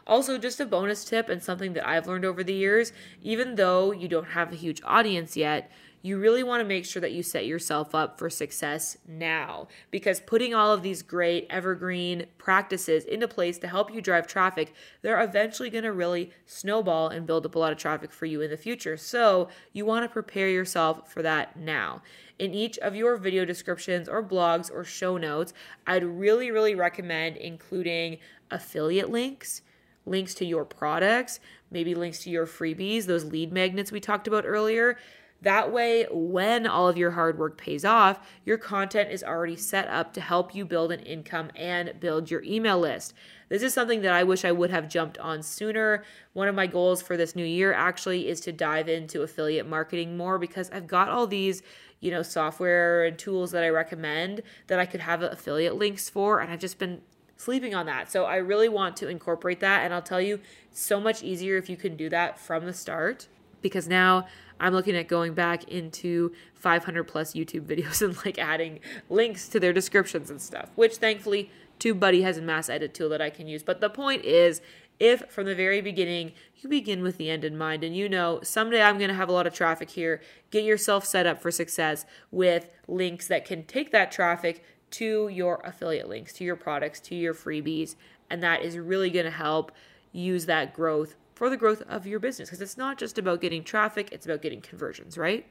Also, 0.05 0.37
just 0.37 0.59
a 0.59 0.65
bonus 0.65 1.05
tip 1.05 1.29
and 1.29 1.41
something 1.41 1.73
that 1.73 1.87
I've 1.87 2.07
learned 2.07 2.25
over 2.25 2.43
the 2.43 2.53
years 2.53 2.91
even 3.21 3.55
though 3.55 3.91
you 3.91 4.07
don't 4.07 4.29
have 4.29 4.51
a 4.51 4.55
huge 4.55 4.81
audience 4.83 5.37
yet, 5.37 5.71
you 6.03 6.19
really 6.19 6.43
want 6.43 6.59
to 6.59 6.67
make 6.67 6.85
sure 6.85 7.01
that 7.01 7.13
you 7.13 7.23
set 7.23 7.45
yourself 7.45 7.95
up 7.95 8.19
for 8.19 8.29
success 8.29 8.97
now 9.07 9.69
because 9.89 10.19
putting 10.19 10.53
all 10.53 10.71
of 10.73 10.83
these 10.83 11.01
great 11.01 11.47
evergreen 11.49 12.25
practices 12.37 13.05
into 13.05 13.25
place 13.25 13.57
to 13.57 13.69
help 13.69 13.91
you 13.91 14.01
drive 14.01 14.27
traffic, 14.27 14.73
they're 15.01 15.23
eventually 15.23 15.69
going 15.69 15.85
to 15.85 15.93
really 15.93 16.29
snowball 16.45 17.07
and 17.07 17.25
build 17.25 17.45
up 17.45 17.55
a 17.55 17.59
lot 17.59 17.71
of 17.71 17.77
traffic 17.77 18.11
for 18.11 18.25
you 18.25 18.41
in 18.41 18.51
the 18.51 18.57
future. 18.57 18.97
So, 18.97 19.47
you 19.71 19.85
want 19.85 20.03
to 20.03 20.11
prepare 20.11 20.49
yourself 20.49 21.09
for 21.09 21.21
that 21.21 21.57
now. 21.57 22.01
In 22.37 22.53
each 22.53 22.77
of 22.79 22.97
your 22.97 23.15
video 23.15 23.45
descriptions 23.45 24.09
or 24.09 24.21
blogs 24.21 24.69
or 24.69 24.83
show 24.83 25.17
notes, 25.17 25.53
I'd 25.87 26.03
really, 26.03 26.51
really 26.51 26.75
recommend 26.75 27.37
including 27.37 28.17
affiliate 28.51 29.09
links 29.09 29.61
links 30.05 30.33
to 30.33 30.45
your 30.45 30.65
products, 30.65 31.39
maybe 31.71 31.95
links 31.95 32.19
to 32.19 32.29
your 32.29 32.45
freebies, 32.45 33.05
those 33.05 33.23
lead 33.23 33.53
magnets 33.53 33.89
we 33.89 34.01
talked 34.01 34.27
about 34.27 34.43
earlier. 34.45 34.97
That 35.43 35.73
way, 35.73 36.07
when 36.09 36.65
all 36.65 36.87
of 36.87 36.95
your 36.95 37.11
hard 37.11 37.37
work 37.37 37.57
pays 37.57 37.83
off, 37.83 38.25
your 38.45 38.57
content 38.57 39.11
is 39.11 39.25
already 39.25 39.57
set 39.57 39.89
up 39.89 40.13
to 40.13 40.21
help 40.21 40.55
you 40.55 40.63
build 40.63 40.93
an 40.93 41.01
income 41.01 41.51
and 41.53 41.99
build 41.99 42.31
your 42.31 42.41
email 42.43 42.79
list. 42.79 43.13
This 43.49 43.61
is 43.61 43.73
something 43.73 44.01
that 44.03 44.13
I 44.13 44.23
wish 44.23 44.45
I 44.45 44.53
would 44.53 44.69
have 44.69 44.87
jumped 44.87 45.17
on 45.17 45.43
sooner. 45.43 46.05
One 46.31 46.47
of 46.47 46.55
my 46.55 46.65
goals 46.65 47.01
for 47.01 47.17
this 47.17 47.35
new 47.35 47.43
year 47.43 47.73
actually 47.73 48.29
is 48.29 48.39
to 48.41 48.53
dive 48.53 48.87
into 48.87 49.21
affiliate 49.21 49.67
marketing 49.67 50.15
more 50.15 50.39
because 50.39 50.71
I've 50.71 50.87
got 50.87 51.09
all 51.09 51.27
these, 51.27 51.61
you 51.99 52.09
know, 52.09 52.23
software 52.23 53.03
and 53.03 53.19
tools 53.19 53.51
that 53.51 53.65
I 53.65 53.69
recommend 53.69 54.43
that 54.67 54.79
I 54.79 54.85
could 54.85 55.01
have 55.01 55.21
affiliate 55.21 55.75
links 55.75 56.09
for 56.09 56.39
and 56.39 56.53
I've 56.53 56.59
just 56.59 56.79
been 56.79 57.01
sleeping 57.35 57.75
on 57.75 57.85
that. 57.87 58.09
So 58.09 58.23
I 58.23 58.37
really 58.37 58.69
want 58.69 58.95
to 58.97 59.09
incorporate 59.09 59.59
that 59.59 59.83
and 59.83 59.93
I'll 59.93 60.01
tell 60.01 60.21
you 60.21 60.39
so 60.71 61.01
much 61.01 61.21
easier 61.21 61.57
if 61.57 61.69
you 61.69 61.75
can 61.75 61.97
do 61.97 62.07
that 62.09 62.39
from 62.39 62.65
the 62.65 62.73
start 62.73 63.27
because 63.61 63.89
now 63.89 64.27
I'm 64.59 64.73
looking 64.73 64.95
at 64.95 65.07
going 65.07 65.33
back 65.33 65.65
into 65.65 66.31
500 66.55 67.03
plus 67.05 67.33
YouTube 67.33 67.61
videos 67.67 68.01
and 68.01 68.15
like 68.25 68.37
adding 68.37 68.79
links 69.09 69.47
to 69.49 69.59
their 69.59 69.73
descriptions 69.73 70.29
and 70.29 70.41
stuff, 70.41 70.69
which 70.75 70.97
thankfully 70.97 71.49
TubeBuddy 71.79 72.21
has 72.23 72.37
a 72.37 72.41
mass 72.41 72.69
edit 72.69 72.93
tool 72.93 73.09
that 73.09 73.21
I 73.21 73.29
can 73.29 73.47
use. 73.47 73.63
But 73.63 73.81
the 73.81 73.89
point 73.89 74.23
is, 74.23 74.61
if 74.99 75.29
from 75.29 75.45
the 75.45 75.55
very 75.55 75.81
beginning 75.81 76.31
you 76.57 76.69
begin 76.69 77.01
with 77.01 77.17
the 77.17 77.29
end 77.29 77.43
in 77.43 77.57
mind 77.57 77.83
and 77.83 77.95
you 77.95 78.07
know 78.07 78.39
someday 78.43 78.81
I'm 78.81 78.97
going 78.97 79.09
to 79.09 79.15
have 79.15 79.27
a 79.27 79.33
lot 79.33 79.47
of 79.47 79.53
traffic 79.53 79.89
here, 79.89 80.21
get 80.51 80.63
yourself 80.63 81.05
set 81.05 81.25
up 81.25 81.41
for 81.41 81.51
success 81.51 82.05
with 82.31 82.69
links 82.87 83.27
that 83.27 83.43
can 83.43 83.63
take 83.65 83.91
that 83.91 84.11
traffic 84.11 84.63
to 84.91 85.27
your 85.27 85.59
affiliate 85.65 86.07
links, 86.07 86.33
to 86.33 86.43
your 86.43 86.55
products, 86.55 86.99
to 86.99 87.15
your 87.15 87.33
freebies. 87.33 87.95
And 88.29 88.43
that 88.43 88.61
is 88.61 88.77
really 88.77 89.09
going 89.09 89.25
to 89.25 89.31
help 89.31 89.71
use 90.11 90.45
that 90.45 90.73
growth 90.73 91.15
for 91.43 91.49
the 91.49 91.57
growth 91.57 91.81
of 91.89 92.07
your 92.07 92.21
business 92.21 92.47
because 92.47 92.61
it's 92.61 92.77
not 92.77 92.97
just 92.97 93.17
about 93.17 93.41
getting 93.41 93.65
traffic, 93.65 94.07
it's 94.13 94.25
about 94.25 94.41
getting 94.41 94.61
conversions, 94.61 95.17
right? 95.17 95.45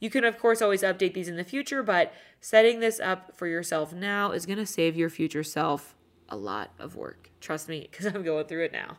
You 0.00 0.10
can, 0.10 0.24
of 0.24 0.36
course, 0.36 0.60
always 0.60 0.82
update 0.82 1.14
these 1.14 1.28
in 1.28 1.36
the 1.36 1.44
future, 1.44 1.80
but 1.84 2.12
setting 2.40 2.80
this 2.80 2.98
up 2.98 3.36
for 3.36 3.46
yourself 3.46 3.92
now 3.92 4.32
is 4.32 4.46
going 4.46 4.58
to 4.58 4.66
save 4.66 4.96
your 4.96 5.08
future 5.08 5.44
self 5.44 5.94
a 6.28 6.36
lot 6.36 6.72
of 6.76 6.96
work. 6.96 7.30
Trust 7.40 7.68
me, 7.68 7.86
because 7.88 8.06
I'm 8.06 8.24
going 8.24 8.46
through 8.46 8.64
it 8.64 8.72
now. 8.72 8.98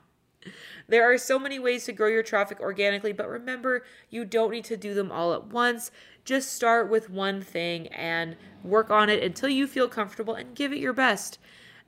There 0.87 1.13
are 1.13 1.17
so 1.17 1.39
many 1.39 1.59
ways 1.59 1.83
to 1.87 1.91
grow 1.91 2.07
your 2.07 2.23
traffic 2.23 2.61
organically, 2.61 3.11
but 3.11 3.27
remember, 3.27 3.83
you 4.09 4.23
don't 4.23 4.51
need 4.51 4.63
to 4.63 4.77
do 4.77 4.93
them 4.93 5.11
all 5.11 5.33
at 5.33 5.47
once. 5.47 5.91
Just 6.23 6.53
start 6.53 6.89
with 6.89 7.09
one 7.09 7.41
thing 7.41 7.87
and 7.87 8.37
work 8.63 8.89
on 8.89 9.09
it 9.09 9.21
until 9.21 9.49
you 9.49 9.67
feel 9.67 9.89
comfortable 9.89 10.35
and 10.35 10.55
give 10.55 10.71
it 10.71 10.79
your 10.79 10.93
best 10.93 11.37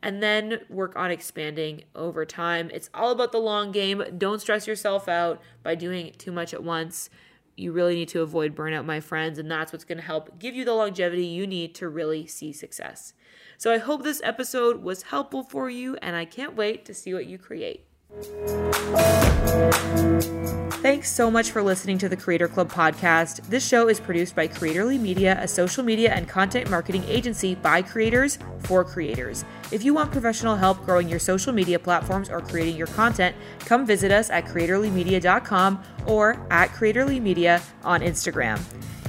and 0.03 0.21
then 0.21 0.61
work 0.69 0.95
on 0.95 1.11
expanding 1.11 1.83
over 1.95 2.25
time. 2.25 2.69
It's 2.73 2.89
all 2.93 3.11
about 3.11 3.31
the 3.31 3.39
long 3.39 3.71
game. 3.71 4.03
Don't 4.17 4.41
stress 4.41 4.67
yourself 4.67 5.07
out 5.07 5.41
by 5.63 5.75
doing 5.75 6.13
too 6.17 6.31
much 6.31 6.53
at 6.53 6.63
once. 6.63 7.09
You 7.55 7.71
really 7.71 7.95
need 7.95 8.09
to 8.09 8.21
avoid 8.21 8.55
burnout, 8.55 8.85
my 8.85 8.99
friends, 8.99 9.37
and 9.37 9.51
that's 9.51 9.71
what's 9.71 9.83
going 9.83 9.99
to 9.99 10.03
help 10.03 10.39
give 10.39 10.55
you 10.55 10.65
the 10.65 10.73
longevity 10.73 11.25
you 11.25 11.45
need 11.45 11.75
to 11.75 11.87
really 11.89 12.25
see 12.25 12.51
success. 12.51 13.13
So 13.57 13.71
I 13.71 13.77
hope 13.77 14.03
this 14.03 14.21
episode 14.23 14.81
was 14.81 15.03
helpful 15.03 15.43
for 15.43 15.69
you, 15.69 15.95
and 16.01 16.15
I 16.15 16.25
can't 16.25 16.55
wait 16.55 16.85
to 16.85 16.93
see 16.93 17.13
what 17.13 17.27
you 17.27 17.37
create. 17.37 17.85
Thanks 20.81 21.11
so 21.11 21.29
much 21.29 21.51
for 21.51 21.61
listening 21.61 21.99
to 21.99 22.09
the 22.09 22.17
Creator 22.17 22.47
Club 22.47 22.71
podcast. 22.71 23.47
This 23.49 23.63
show 23.63 23.87
is 23.87 23.99
produced 23.99 24.35
by 24.35 24.47
Creatorly 24.47 24.99
Media, 24.99 25.37
a 25.39 25.47
social 25.47 25.83
media 25.83 26.11
and 26.11 26.27
content 26.27 26.71
marketing 26.71 27.03
agency 27.03 27.53
by 27.53 27.83
creators 27.83 28.39
for 28.61 28.83
creators. 28.83 29.45
If 29.71 29.83
you 29.83 29.93
want 29.93 30.11
professional 30.11 30.55
help 30.55 30.83
growing 30.83 31.07
your 31.07 31.19
social 31.19 31.53
media 31.53 31.77
platforms 31.77 32.31
or 32.31 32.41
creating 32.41 32.77
your 32.77 32.87
content, 32.87 33.35
come 33.59 33.85
visit 33.85 34.11
us 34.11 34.31
at 34.31 34.45
creatorlymedia.com 34.45 35.83
or 36.07 36.47
at 36.49 36.71
creatorlymedia 36.71 37.63
on 37.83 38.01
Instagram. 38.01 38.59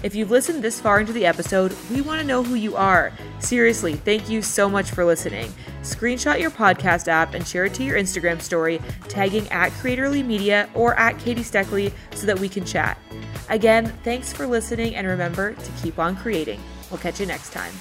If 0.03 0.17
you've 0.17 0.33
listened 0.33 0.65
this 0.65 0.81
far 0.81 0.99
into 0.99 1.13
the 1.13 1.27
episode, 1.27 1.77
we 1.91 2.01
want 2.01 2.21
to 2.21 2.27
know 2.27 2.43
who 2.43 2.55
you 2.55 2.75
are. 2.75 3.13
Seriously, 3.39 3.95
thank 3.95 4.29
you 4.29 4.43
so 4.43 4.69
much 4.69 4.91
for 4.91 5.05
listening. 5.05 5.53
Screenshot 5.83 6.41
your 6.41 6.51
podcast 6.51 7.07
app 7.07 7.35
and 7.35 7.47
share 7.47 7.67
it 7.67 7.75
to 7.75 7.85
your 7.85 7.97
Instagram 7.97 8.41
story, 8.41 8.81
tagging 9.09 9.49
at 9.51 9.71
Creatorly 9.73 10.25
Media 10.25 10.69
or 10.75 10.99
at 10.99 11.19
Katie 11.19 11.43
Steckly 11.43 11.93
so 12.15 12.27
that 12.27 12.39
we 12.39 12.49
can 12.49 12.65
chat. 12.65 12.99
Again, 13.49 13.87
thanks 14.03 14.33
for 14.33 14.47
listening 14.47 14.97
and 14.97 15.07
remember 15.07 15.55
to 15.55 15.73
keep 15.83 15.99
on 15.99 16.17
creating. 16.17 16.61
We'll 16.91 17.01
catch 17.01 17.21
you 17.21 17.27
next 17.27 17.53
time. 17.53 17.73